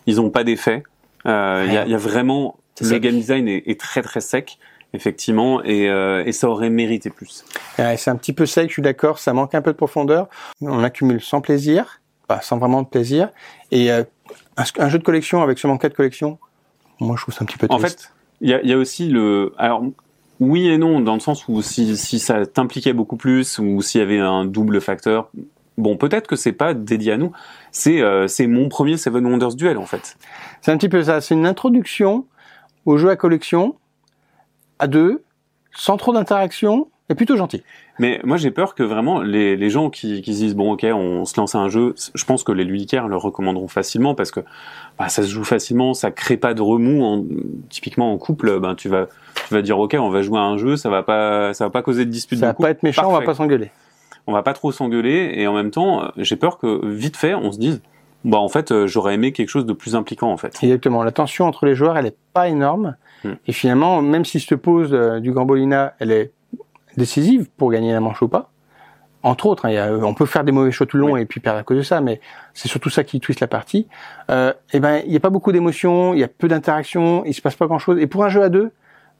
ils 0.08 0.20
ont 0.20 0.30
pas 0.30 0.44
d'effet. 0.44 0.84
Euh, 1.26 1.64
Il 1.68 1.74
y, 1.74 1.78
a, 1.78 1.86
il 1.86 1.92
y 1.92 1.96
a 1.96 1.98
vraiment 1.98 2.58
le 2.82 2.98
game 2.98 3.16
design 3.16 3.48
est, 3.48 3.64
est 3.68 3.80
très 3.80 4.02
très 4.02 4.22
sec 4.22 4.58
effectivement 4.94 5.64
et, 5.64 5.90
euh, 5.90 6.24
et 6.26 6.34
ça 6.34 6.50
aurait 6.50 6.70
mérité 6.70 7.10
plus. 7.10 7.46
Ouais, 7.80 7.96
c'est 7.96 8.10
un 8.10 8.18
petit 8.18 8.34
peu 8.34 8.46
sec, 8.46 8.68
je 8.68 8.74
suis 8.74 8.82
d'accord, 8.82 9.20
ça 9.20 9.32
manque 9.32 9.56
un 9.56 9.62
peu 9.62 9.72
de 9.72 9.78
profondeur. 9.78 10.28
On 10.62 10.84
accumule 10.84 11.22
sans 11.22 11.40
plaisir, 11.40 12.01
pas 12.32 12.42
sans 12.42 12.58
vraiment 12.58 12.82
de 12.82 12.88
plaisir. 12.88 13.30
Et 13.72 13.92
euh, 13.92 14.04
un, 14.58 14.64
un 14.80 14.90
jeu 14.90 14.98
de 15.00 15.04
collection 15.04 15.42
avec 15.42 15.60
seulement 15.60 15.78
quatre 15.78 15.96
collections, 15.96 16.40
moi 17.00 17.16
je 17.18 17.24
trouve 17.24 17.34
ça 17.36 17.44
un 17.44 17.46
petit 17.46 17.58
peu 17.58 17.68
En 17.70 17.78
triste. 17.78 18.02
fait, 18.02 18.12
il 18.42 18.50
y 18.50 18.54
a, 18.54 18.62
il 18.62 18.70
y 18.70 18.74
a 18.74 18.78
aussi 18.78 19.08
le. 19.10 19.54
Alors, 19.58 19.84
oui 20.40 20.68
et 20.68 20.78
non, 20.78 21.00
dans 21.02 21.14
le 21.14 21.20
sens 21.20 21.48
où 21.48 21.62
si, 21.62 21.96
si 21.98 22.20
ça 22.20 22.46
t'impliquait 22.46 22.94
beaucoup 22.94 23.18
plus, 23.18 23.60
ou 23.60 23.82
s'il 23.82 24.00
y 24.00 24.04
avait 24.04 24.20
un 24.20 24.46
double 24.46 24.82
facteur, 24.82 25.30
bon, 25.78 25.98
peut-être 25.98 26.28
que 26.28 26.36
c'est 26.36 26.52
pas 26.54 26.74
dédié 26.74 27.14
à 27.14 27.18
nous. 27.18 27.32
C'est 27.72 28.02
euh, 28.02 28.28
c'est 28.28 28.48
mon 28.48 28.70
premier 28.70 28.98
Seven 28.98 29.26
Wonders 29.26 29.56
Duel, 29.56 29.78
en 29.78 29.86
fait. 29.86 30.18
c'est 30.62 30.72
un 30.72 30.78
petit 30.78 30.90
peu 30.90 31.04
ça, 31.04 31.22
c'est 31.22 31.36
une 31.36 31.46
introduction 31.46 32.26
au 32.86 32.98
jeu 32.98 33.10
à 33.10 33.16
collection, 33.16 33.76
à 34.80 34.88
deux, 34.88 35.24
sans 35.74 35.98
trop 35.98 36.14
d'interaction, 36.14 36.90
et 37.12 37.16
plutôt 37.16 37.36
gentil. 37.36 37.64
Mais 38.00 38.20
moi, 38.24 38.38
j'ai 38.38 38.52
peur 38.52 38.74
que 38.74 38.84
vraiment 38.84 39.22
les, 39.22 39.56
les 39.56 39.70
gens 39.70 39.90
qui, 39.90 40.22
qui 40.22 40.34
se 40.34 40.40
disent 40.40 40.56
bon, 40.56 40.72
ok, 40.74 40.86
on 40.94 41.26
se 41.26 41.40
lance 41.40 41.56
à 41.56 41.60
un 41.60 41.70
jeu. 41.70 41.94
Je 42.16 42.26
pense 42.26 42.44
que 42.44 42.52
les 42.52 42.64
ludicaires 42.64 43.08
le 43.08 43.18
recommanderont 43.18 43.68
facilement 43.68 44.16
parce 44.16 44.32
que 44.32 44.40
bah, 44.98 45.10
ça 45.10 45.24
se 45.24 45.28
joue 45.30 45.44
facilement, 45.44 45.94
ça 45.94 46.10
crée 46.12 46.38
pas 46.38 46.54
de 46.54 46.62
remous. 46.62 47.04
En, 47.04 47.26
typiquement 47.70 48.14
en 48.14 48.18
couple, 48.18 48.60
ben 48.60 48.76
tu 48.76 48.90
vas 48.90 49.08
tu 49.48 49.54
vas 49.54 49.62
dire 49.62 49.78
ok, 49.78 49.96
on 50.00 50.10
va 50.10 50.22
jouer 50.22 50.40
à 50.40 50.44
un 50.44 50.58
jeu, 50.58 50.78
ça 50.78 50.90
va 50.90 51.04
pas 51.04 51.54
ça 51.54 51.66
va 51.66 51.70
pas 51.70 51.82
causer 51.82 52.06
de 52.06 52.12
dispute. 52.12 52.40
Ça 52.40 52.46
de 52.46 52.48
va 52.48 52.54
couple. 52.54 52.68
pas 52.68 52.72
être 52.72 52.84
méchant, 52.84 53.04
on 53.04 53.08
va 53.08 53.12
Parfait. 53.20 53.26
pas 53.26 53.34
s'engueuler. 53.36 53.72
on 54.28 54.34
va 54.34 54.44
pas 54.44 54.54
trop 54.54 54.72
s'engueuler 54.72 55.34
et 55.36 55.48
en 55.48 55.54
même 55.54 55.72
temps, 55.72 56.12
j'ai 56.18 56.38
peur 56.38 56.58
que 56.58 56.86
vite 56.86 57.18
fait, 57.18 57.36
on 57.36 57.52
se 57.52 57.60
dise 57.60 57.82
bah 58.24 58.38
en 58.38 58.50
fait, 58.50 58.72
euh, 58.72 58.88
j'aurais 58.88 59.16
aimé 59.16 59.32
quelque 59.32 59.50
chose 59.50 59.66
de 59.66 59.74
plus 59.74 59.96
impliquant 59.96 60.32
en 60.32 60.38
fait. 60.38 60.58
Exactement. 60.62 61.04
La 61.04 61.12
tension 61.12 61.46
entre 61.46 61.66
les 61.66 61.76
joueurs, 61.76 61.98
elle 61.98 62.06
est 62.06 62.18
pas 62.34 62.48
énorme. 62.50 62.96
Hmm. 63.24 63.34
Et 63.48 63.52
finalement, 63.52 64.02
même 64.02 64.26
si 64.26 64.40
se 64.40 64.56
pose 64.56 64.94
euh, 64.94 65.20
du 65.20 65.32
Gambolina, 65.32 65.96
elle 66.00 66.12
est 66.12 66.32
décisive 66.98 67.50
pour 67.58 67.72
gagner 67.72 67.94
la 67.94 68.00
manche 68.00 68.22
ou 68.22 68.28
pas. 68.28 68.50
Entre 69.24 69.46
autres, 69.46 69.66
hein, 69.66 69.72
y 69.72 69.78
a- 69.78 69.94
on 69.94 70.14
peut 70.16 70.26
faire 70.26 70.44
des 70.44 70.52
mauvais 70.52 70.72
choix 70.72 70.88
tout 70.88 70.98
le 70.98 71.02
long 71.02 71.16
et 71.16 71.26
puis 71.26 71.40
perdre 71.40 71.60
à 71.60 71.64
cause 71.64 71.78
de 71.78 71.84
ça, 71.84 72.02
mais 72.02 72.20
c'est 72.54 72.68
surtout 72.68 72.90
ça 72.90 73.04
qui 73.04 73.20
twiste 73.20 73.40
la 73.40 73.48
partie. 73.48 73.88
Euh, 74.32 74.52
et 74.74 74.80
ben, 74.80 75.02
il 75.06 75.12
n'y 75.12 75.18
a 75.18 75.20
pas 75.20 75.30
beaucoup 75.30 75.52
d'émotions, 75.52 76.14
il 76.16 76.20
y 76.20 76.24
a 76.24 76.28
peu 76.28 76.48
d'interactions, 76.48 77.24
il 77.26 77.34
se 77.34 77.42
passe 77.42 77.56
pas 77.56 77.68
grand-chose. 77.68 78.00
Et 78.00 78.08
pour 78.08 78.24
un 78.26 78.30
jeu 78.30 78.42
à 78.42 78.50
deux, 78.50 78.72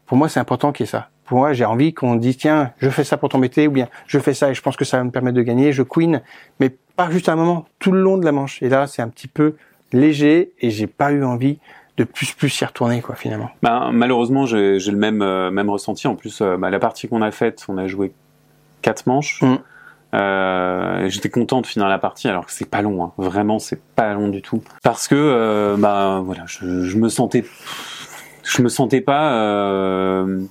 pour 0.08 0.18
moi, 0.18 0.28
c'est 0.28 0.40
important 0.40 0.72
qu'il 0.72 0.86
y 0.86 0.90
ait 0.90 0.92
ça. 0.92 1.10
Pour 1.26 1.38
moi, 1.38 1.54
j'ai 1.54 1.66
envie 1.66 1.94
qu'on 1.94 2.16
dise 2.16 2.36
tiens, 2.38 2.72
je 2.80 2.90
fais 2.90 3.04
ça 3.04 3.16
pour 3.18 3.30
t'embêter, 3.30 3.68
ou 3.68 3.72
bien 3.72 3.88
je 4.08 4.18
fais 4.18 4.34
ça 4.34 4.50
et 4.50 4.54
je 4.56 4.62
pense 4.62 4.76
que 4.76 4.86
ça 4.86 4.98
va 4.98 5.04
me 5.04 5.12
permettre 5.12 5.38
de 5.38 5.44
gagner, 5.44 5.72
je 5.72 5.84
queen, 5.84 6.22
mais 6.60 6.76
pas 6.96 7.10
juste 7.12 7.30
à 7.30 7.34
un 7.34 7.36
moment, 7.36 7.66
tout 7.80 7.92
le 7.92 8.02
long 8.02 8.18
de 8.18 8.26
la 8.26 8.32
manche. 8.32 8.62
Et 8.64 8.70
là, 8.70 8.88
c'est 8.88 9.04
un 9.04 9.08
petit 9.08 9.28
peu 9.28 9.56
léger 9.94 10.52
et 10.60 10.72
j'ai 10.72 10.88
pas 10.88 11.12
eu 11.12 11.24
envie 11.24 11.60
de 11.98 12.04
plus 12.04 12.34
plus 12.34 12.62
y 12.62 12.66
retourner 12.66 13.02
quoi 13.02 13.16
finalement. 13.16 13.50
Bah, 13.62 13.90
malheureusement, 13.92 14.46
j'ai 14.46 14.78
le 14.80 14.98
même 14.98 15.22
euh, 15.22 15.52
même 15.52 15.70
ressenti. 15.70 16.08
En 16.08 16.16
plus, 16.16 16.42
euh, 16.42 16.58
bah, 16.58 16.70
la 16.70 16.80
partie 16.80 17.08
qu'on 17.08 17.22
a 17.22 17.32
faite, 17.32 17.66
on 17.68 17.78
a 17.78 17.88
joué 17.88 18.14
quatre 18.82 19.08
manches. 19.08 19.42
Mm. 19.42 19.56
Euh, 20.14 21.10
J'étais 21.10 21.30
content 21.30 21.62
de 21.62 21.68
finir 21.68 21.88
la 21.88 21.98
partie, 21.98 22.28
alors 22.28 22.46
que 22.46 22.52
c'est 22.52 22.70
pas 22.70 22.82
long. 22.82 23.04
Hein. 23.04 23.12
Vraiment, 23.18 23.60
c'est 23.60 23.82
pas 23.96 24.14
long 24.14 24.28
du 24.28 24.42
tout. 24.42 24.62
Parce 24.84 25.08
que 25.08 25.16
euh, 25.16 25.76
bah 25.78 26.22
voilà, 26.24 26.44
je, 26.48 26.84
je 26.84 26.98
me 26.98 27.08
sentais 27.10 27.46
je 28.44 28.62
me 28.62 28.70
sentais 28.70 29.02
pas 29.02 29.34
euh, 29.34 30.42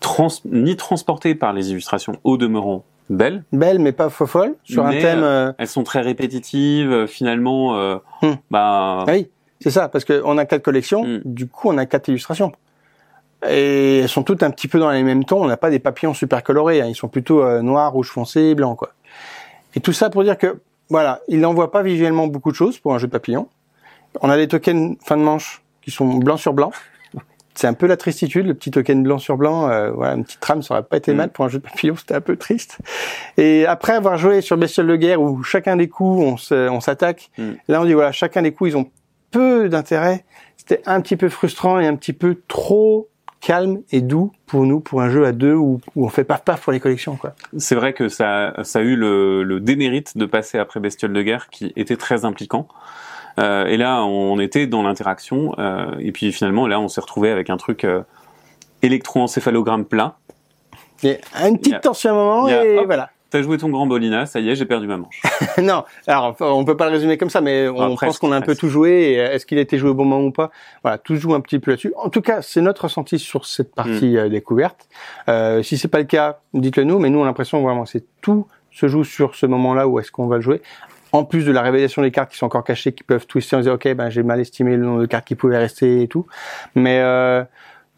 trans, 0.00 0.28
ni 0.44 0.76
transporté 0.76 1.34
par 1.34 1.52
les 1.52 1.70
illustrations 1.72 2.16
au 2.24 2.36
demeurant 2.36 2.84
belles. 3.10 3.44
Belle 3.52 3.78
mais 3.80 3.92
pas 3.92 4.08
fofolle 4.08 4.54
sur 4.64 4.84
Mais, 4.84 4.98
un 4.98 5.00
thème. 5.02 5.22
euh, 5.22 5.52
Elles 5.58 5.68
sont 5.68 5.82
très 5.84 6.00
répétitives. 6.00 7.06
Finalement, 7.06 7.76
euh, 7.76 7.96
Hmm. 8.22 8.34
bah 8.50 9.04
Ah 9.06 9.12
oui, 9.12 9.28
c'est 9.62 9.70
ça 9.70 9.88
parce 9.88 10.04
que 10.04 10.20
on 10.24 10.36
a 10.38 10.44
quatre 10.44 10.62
collections, 10.62 11.04
Mm. 11.04 11.20
du 11.24 11.46
coup 11.46 11.68
on 11.70 11.78
a 11.78 11.86
quatre 11.86 12.08
illustrations. 12.08 12.52
Et 13.48 13.98
elles 14.00 14.08
sont 14.08 14.22
toutes 14.22 14.42
un 14.44 14.50
petit 14.50 14.68
peu 14.68 14.78
dans 14.78 14.90
les 14.90 15.02
mêmes 15.02 15.24
tons. 15.24 15.42
On 15.42 15.46
n'a 15.48 15.56
pas 15.56 15.70
des 15.70 15.80
papillons 15.80 16.14
super 16.14 16.42
colorés. 16.44 16.80
hein. 16.80 16.86
Ils 16.86 16.94
sont 16.94 17.08
plutôt 17.08 17.42
euh, 17.42 17.60
noirs, 17.60 17.92
rouge 17.92 18.08
foncé, 18.08 18.54
blanc 18.54 18.76
quoi. 18.76 18.90
Et 19.74 19.80
tout 19.80 19.92
ça 19.92 20.10
pour 20.10 20.22
dire 20.22 20.38
que 20.38 20.60
voilà, 20.90 21.20
il 21.28 21.40
n'envoie 21.40 21.72
pas 21.72 21.82
visuellement 21.82 22.26
beaucoup 22.28 22.50
de 22.52 22.56
choses 22.56 22.78
pour 22.78 22.94
un 22.94 22.98
jeu 22.98 23.06
de 23.08 23.12
papillons. 23.12 23.48
On 24.20 24.30
a 24.30 24.36
des 24.36 24.46
tokens 24.46 24.96
fin 25.04 25.16
de 25.16 25.22
manche 25.22 25.62
qui 25.80 25.90
sont 25.90 26.06
blanc 26.18 26.36
sur 26.36 26.52
blanc. 26.52 26.70
C'est 27.54 27.66
un 27.66 27.72
peu 27.74 27.86
la 27.86 27.96
tristitude, 27.96 28.46
le 28.46 28.54
petit 28.54 28.70
token 28.70 29.02
blanc 29.02 29.18
sur 29.18 29.36
blanc. 29.36 29.68
euh, 29.68 29.90
voilà, 29.90 30.14
une 30.14 30.24
petite 30.24 30.40
trame, 30.40 30.62
ça 30.62 30.74
aurait 30.74 30.82
pas 30.84 30.96
été 30.98 31.12
Mm. 31.12 31.16
mal 31.16 31.30
pour 31.30 31.44
un 31.44 31.48
jeu 31.48 31.58
de 31.58 31.64
papillons, 31.64 31.96
c'était 31.98 32.14
un 32.14 32.20
peu 32.20 32.36
triste. 32.36 32.78
Et 33.38 33.66
après 33.66 33.92
avoir 33.94 34.18
joué 34.18 34.40
sur 34.40 34.56
Bestiole 34.56 34.86
de 34.86 34.96
guerre 34.96 35.20
où 35.20 35.42
chacun 35.42 35.74
des 35.76 35.88
coups 35.88 36.38
on 36.48 36.80
s'attaque, 36.80 37.30
Mm. 37.38 37.50
là 37.68 37.80
on 37.80 37.84
dit 37.86 37.94
voilà, 37.94 38.12
chacun 38.12 38.42
des 38.42 38.52
coups 38.52 38.70
ils 38.70 38.76
ont 38.76 38.88
peu 39.32 39.68
d'intérêt. 39.68 40.24
C'était 40.56 40.80
un 40.86 41.00
petit 41.00 41.16
peu 41.16 41.28
frustrant 41.28 41.80
et 41.80 41.86
un 41.88 41.96
petit 41.96 42.12
peu 42.12 42.40
trop 42.46 43.08
calme 43.40 43.80
et 43.90 44.00
doux 44.00 44.30
pour 44.46 44.62
nous 44.64 44.78
pour 44.78 45.02
un 45.02 45.10
jeu 45.10 45.26
à 45.26 45.32
deux 45.32 45.54
où, 45.54 45.80
où 45.96 46.04
on 46.06 46.08
fait 46.08 46.22
paf 46.22 46.44
paf 46.44 46.62
pour 46.62 46.72
les 46.72 46.78
collections 46.78 47.16
quoi. 47.16 47.34
C'est 47.58 47.74
vrai 47.74 47.92
que 47.92 48.08
ça, 48.08 48.54
ça 48.62 48.78
a 48.78 48.82
eu 48.82 48.94
le, 48.94 49.42
le 49.42 49.58
démérite 49.58 50.16
de 50.16 50.26
passer 50.26 50.58
après 50.58 50.78
Bestiole 50.78 51.12
de 51.12 51.22
guerre, 51.22 51.48
qui 51.50 51.72
était 51.74 51.96
très 51.96 52.24
impliquant. 52.24 52.68
Euh, 53.40 53.64
et 53.66 53.76
là, 53.78 54.04
on 54.04 54.38
était 54.38 54.66
dans 54.68 54.82
l'interaction, 54.82 55.54
euh, 55.58 55.86
et 55.98 56.12
puis 56.12 56.30
finalement, 56.32 56.68
là, 56.68 56.78
on 56.78 56.86
s'est 56.86 57.00
retrouvé 57.00 57.30
avec 57.32 57.50
un 57.50 57.56
truc 57.56 57.82
euh, 57.84 58.02
électroencéphalogramme 58.82 59.84
plat. 59.86 60.16
Et 61.02 61.18
une 61.44 61.56
petite 61.58 61.66
Il 61.66 61.72
y 61.72 61.74
a- 61.74 61.80
tension 61.80 62.10
à 62.10 62.12
un 62.12 62.16
moment 62.16 62.48
il 62.48 62.54
a- 62.54 62.64
et 62.64 62.78
hop. 62.78 62.86
voilà. 62.86 63.10
T'as 63.32 63.40
joué 63.42 63.56
ton 63.56 63.70
grand 63.70 63.86
Bolina, 63.86 64.26
ça 64.26 64.40
y 64.40 64.50
est, 64.50 64.54
j'ai 64.54 64.66
perdu 64.66 64.86
ma 64.86 64.98
manche. 64.98 65.22
non, 65.62 65.84
alors 66.06 66.36
on 66.40 66.64
peut 66.66 66.76
pas 66.76 66.84
le 66.86 66.92
résumer 66.92 67.16
comme 67.16 67.30
ça, 67.30 67.40
mais 67.40 67.66
on 67.66 67.80
Ah, 67.80 67.86
pense 67.86 67.96
presque, 67.96 68.20
qu'on 68.20 68.30
a 68.30 68.36
un 68.36 68.42
peu 68.42 68.54
tout 68.54 68.68
joué. 68.68 69.12
Et 69.14 69.20
euh, 69.20 69.32
est-ce 69.32 69.46
qu'il 69.46 69.56
a 69.56 69.62
été 69.62 69.78
joué 69.78 69.88
au 69.88 69.94
bon 69.94 70.04
moment 70.04 70.26
ou 70.26 70.30
pas? 70.32 70.50
Voilà, 70.82 70.98
tout 70.98 71.16
se 71.16 71.20
joue 71.22 71.32
un 71.34 71.40
petit 71.40 71.58
peu 71.58 71.70
là-dessus. 71.70 71.94
En 71.96 72.10
tout 72.10 72.20
cas, 72.20 72.42
c'est 72.42 72.60
notre 72.60 72.82
ressenti 72.84 73.18
sur 73.18 73.46
cette 73.46 73.70
Mm. 73.70 73.74
partie 73.74 74.16
euh, 74.18 74.28
découverte. 74.28 74.86
Euh, 75.28 75.62
si 75.62 75.78
c'est 75.78 75.88
pas 75.88 75.98
le 75.98 76.04
cas, 76.04 76.40
dites-le 76.52 76.84
nous. 76.84 76.98
Mais 76.98 77.08
nous, 77.08 77.20
on 77.20 77.22
a 77.22 77.26
l'impression 77.26 77.62
vraiment 77.62 77.86
c'est 77.86 78.04
tout 78.20 78.46
se 78.70 78.86
joue 78.86 79.02
sur 79.04 79.34
ce 79.34 79.46
moment-là 79.46 79.88
où 79.88 79.98
est-ce 79.98 80.12
qu'on 80.12 80.26
va 80.26 80.36
le 80.36 80.42
jouer. 80.42 80.60
En 81.12 81.24
plus 81.24 81.44
de 81.44 81.52
la 81.52 81.60
révélation 81.62 82.00
des 82.02 82.10
cartes 82.10 82.30
qui 82.30 82.38
sont 82.38 82.46
encore 82.46 82.64
cachées, 82.64 82.92
qui 82.92 83.02
peuvent 83.02 83.26
twister 83.26 83.56
en 83.56 83.60
disant 83.60 83.74
ok, 83.74 83.94
ben 83.94 84.08
j'ai 84.10 84.22
mal 84.22 84.40
estimé 84.40 84.76
le 84.76 84.84
nombre 84.84 85.00
de 85.00 85.06
cartes 85.06 85.26
qui 85.26 85.34
pouvaient 85.34 85.58
rester 85.58 86.02
et 86.02 86.08
tout. 86.08 86.26
Mais 86.74 87.00
euh, 87.00 87.44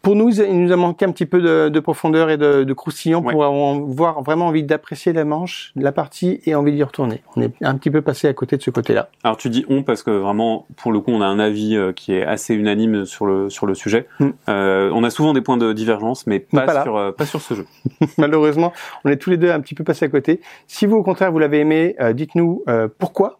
pour 0.05 0.15
nous, 0.15 0.39
il 0.39 0.61
nous 0.61 0.71
a 0.71 0.75
manqué 0.75 1.03
un 1.03 1.11
petit 1.11 1.25
peu 1.25 1.41
de, 1.41 1.69
de 1.69 1.79
profondeur 1.79 2.29
et 2.29 2.37
de, 2.37 2.63
de 2.63 2.73
croustillant 2.73 3.23
Ouais. 3.23 3.33
pour 3.33 3.43
avoir 3.43 4.21
vraiment 4.21 4.45
envie 4.45 4.61
d'apprécier 4.61 5.13
la 5.13 5.25
manche, 5.25 5.71
la 5.75 5.91
partie 5.91 6.41
et 6.45 6.53
envie 6.53 6.73
d'y 6.73 6.83
retourner. 6.83 7.23
On 7.35 7.41
est 7.41 7.51
un 7.61 7.75
petit 7.75 7.89
peu 7.89 8.03
passé 8.03 8.27
à 8.27 8.33
côté 8.33 8.55
de 8.55 8.61
ce 8.61 8.69
côté-là. 8.69 9.09
Alors 9.23 9.35
tu 9.35 9.49
dis 9.49 9.65
on 9.67 9.81
parce 9.81 10.03
que 10.03 10.11
vraiment, 10.11 10.67
pour 10.77 10.91
le 10.91 10.99
coup, 10.99 11.09
on 11.09 11.21
a 11.21 11.25
un 11.25 11.39
avis 11.39 11.75
euh, 11.75 11.91
qui 11.91 12.13
est 12.13 12.23
assez 12.23 12.53
unanime 12.53 13.05
sur 13.05 13.25
le 13.25 13.49
sur 13.49 13.65
le 13.65 13.73
sujet. 13.73 14.05
Mm. 14.19 14.29
Euh, 14.47 14.91
on 14.93 15.03
a 15.03 15.09
souvent 15.09 15.33
des 15.33 15.41
points 15.41 15.57
de 15.57 15.73
divergence, 15.73 16.27
mais 16.27 16.39
pas, 16.39 16.83
sur 16.83 16.97
euh, 16.97 17.11
pas 17.11 17.25
sur 17.25 17.41
ce 17.41 17.55
jeu. 17.55 17.65
Malheureusement, 18.19 18.73
on 19.05 19.09
est 19.09 19.17
tous 19.17 19.31
les 19.31 19.37
deux 19.37 19.49
un 19.49 19.59
petit 19.59 19.73
peu 19.73 19.83
passés 19.83 20.05
à 20.05 20.09
côté. 20.09 20.39
Si 20.67 20.85
vous, 20.85 20.97
au 20.97 21.03
contraire, 21.03 21.31
vous 21.31 21.39
l'avez 21.39 21.61
aimé, 21.61 21.95
euh, 21.99 22.13
dites-nous 22.13 22.63
pourquoi 22.99 23.39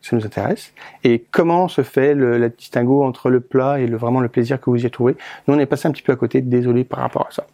ça 0.00 0.16
nous 0.16 0.24
intéresse 0.24 0.72
et 1.04 1.24
comment 1.30 1.68
se 1.68 1.82
fait 1.82 2.14
le, 2.14 2.38
le 2.38 2.48
distinguo 2.48 3.02
entre 3.02 3.30
le 3.30 3.40
plat 3.40 3.80
et 3.80 3.86
le, 3.86 3.96
vraiment 3.96 4.20
le 4.20 4.28
plaisir 4.28 4.60
que 4.60 4.70
vous 4.70 4.76
y 4.76 4.80
avez 4.80 4.90
trouvé? 4.90 5.16
Nous, 5.46 5.54
on 5.54 5.58
est 5.58 5.66
passé 5.66 5.88
un 5.88 5.92
petit 5.92 6.02
peu 6.02 6.12
à 6.12 6.16
côté, 6.16 6.40
désolé 6.40 6.84
par 6.84 7.00
rapport 7.00 7.26
à 7.28 7.30
ça. 7.30 7.46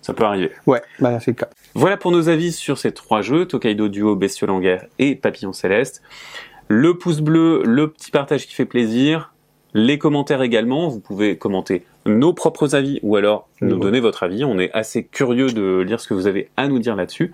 Ça 0.00 0.14
peut 0.14 0.24
arriver. 0.24 0.50
Ouais, 0.66 0.82
bah, 1.00 1.20
c'est 1.20 1.32
le 1.32 1.36
cas. 1.36 1.48
Voilà 1.74 1.96
pour 1.96 2.10
nos 2.10 2.28
avis 2.28 2.52
sur 2.52 2.78
ces 2.78 2.92
trois 2.92 3.20
jeux, 3.22 3.46
Tokaido 3.46 3.88
Duo, 3.88 4.16
Bestiole 4.16 4.50
en 4.50 4.60
guerre 4.60 4.86
et 4.98 5.14
Papillon 5.14 5.52
Céleste. 5.52 6.02
Le 6.68 6.96
pouce 6.96 7.20
bleu, 7.20 7.62
le 7.64 7.88
petit 7.88 8.10
partage 8.10 8.46
qui 8.46 8.54
fait 8.54 8.64
plaisir, 8.64 9.34
les 9.74 9.98
commentaires 9.98 10.42
également, 10.42 10.88
vous 10.88 11.00
pouvez 11.00 11.36
commenter 11.36 11.84
nos 12.06 12.32
propres 12.32 12.74
avis 12.74 13.00
ou 13.02 13.16
alors 13.16 13.48
nous 13.60 13.76
donner 13.76 14.00
votre 14.00 14.22
avis, 14.22 14.44
on 14.44 14.58
est 14.58 14.72
assez 14.72 15.04
curieux 15.04 15.52
de 15.52 15.80
lire 15.80 16.00
ce 16.00 16.08
que 16.08 16.14
vous 16.14 16.26
avez 16.26 16.48
à 16.56 16.68
nous 16.68 16.78
dire 16.78 16.96
là-dessus. 16.96 17.32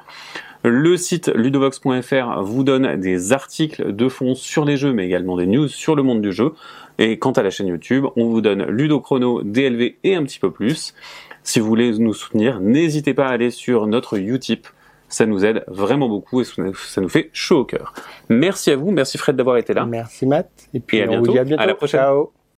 Le 0.67 0.97
site 0.97 1.29
ludovox.fr 1.29 2.43
vous 2.43 2.65
donne 2.65 2.97
des 2.99 3.35
articles 3.35 3.95
de 3.95 4.09
fond 4.09 4.35
sur 4.35 4.65
les 4.65 4.79
jeux, 4.79 4.95
mais 4.95 5.05
également 5.05 5.37
des 5.37 5.47
news 5.47 5.69
sur 5.69 5.95
le 5.95 6.03
monde 6.03 6.23
du 6.23 6.33
jeu. 6.33 6.55
Et 6.99 7.19
quant 7.19 7.33
à 7.33 7.43
la 7.43 7.51
chaîne 7.51 7.67
YouTube, 7.67 8.07
on 8.17 8.31
vous 8.31 8.41
donne 8.41 8.65
Ludochrono, 8.65 9.43
DLV 9.43 9.97
et 10.05 10.15
un 10.15 10.23
petit 10.23 10.39
peu 10.39 10.51
plus. 10.51 10.95
Si 11.43 11.61
vous 11.61 11.67
voulez 11.67 11.99
nous 11.99 12.15
soutenir, 12.15 12.61
n'hésitez 12.61 13.13
pas 13.13 13.27
à 13.27 13.33
aller 13.33 13.51
sur 13.51 13.87
notre 13.87 14.17
Utip. 14.19 14.67
Ça 15.11 15.27
nous 15.27 15.45
aide 15.45 15.65
vraiment 15.69 16.09
beaucoup 16.09 16.41
et 16.41 16.45
ça 16.45 17.01
nous 17.03 17.09
fait 17.11 17.29
chaud 17.35 17.61
au 17.61 17.65
cœur. 17.65 17.93
Merci 18.31 18.71
à 18.71 18.77
vous, 18.77 18.91
merci 18.91 19.19
Fred 19.19 19.37
d'avoir 19.37 19.59
été 19.59 19.75
là. 19.75 19.85
Merci 19.85 20.25
Matt. 20.25 20.49
Et 20.73 20.81
puis 20.81 21.03
à 21.03 21.05
on 21.05 21.09
bientôt. 21.09 21.27
Vous 21.27 21.33
dit 21.33 21.39
à 21.39 21.45
bientôt. 21.45 21.63
À 21.63 21.67
la 21.67 21.75
prochaine. 21.75 22.01
Ciao. 22.01 22.33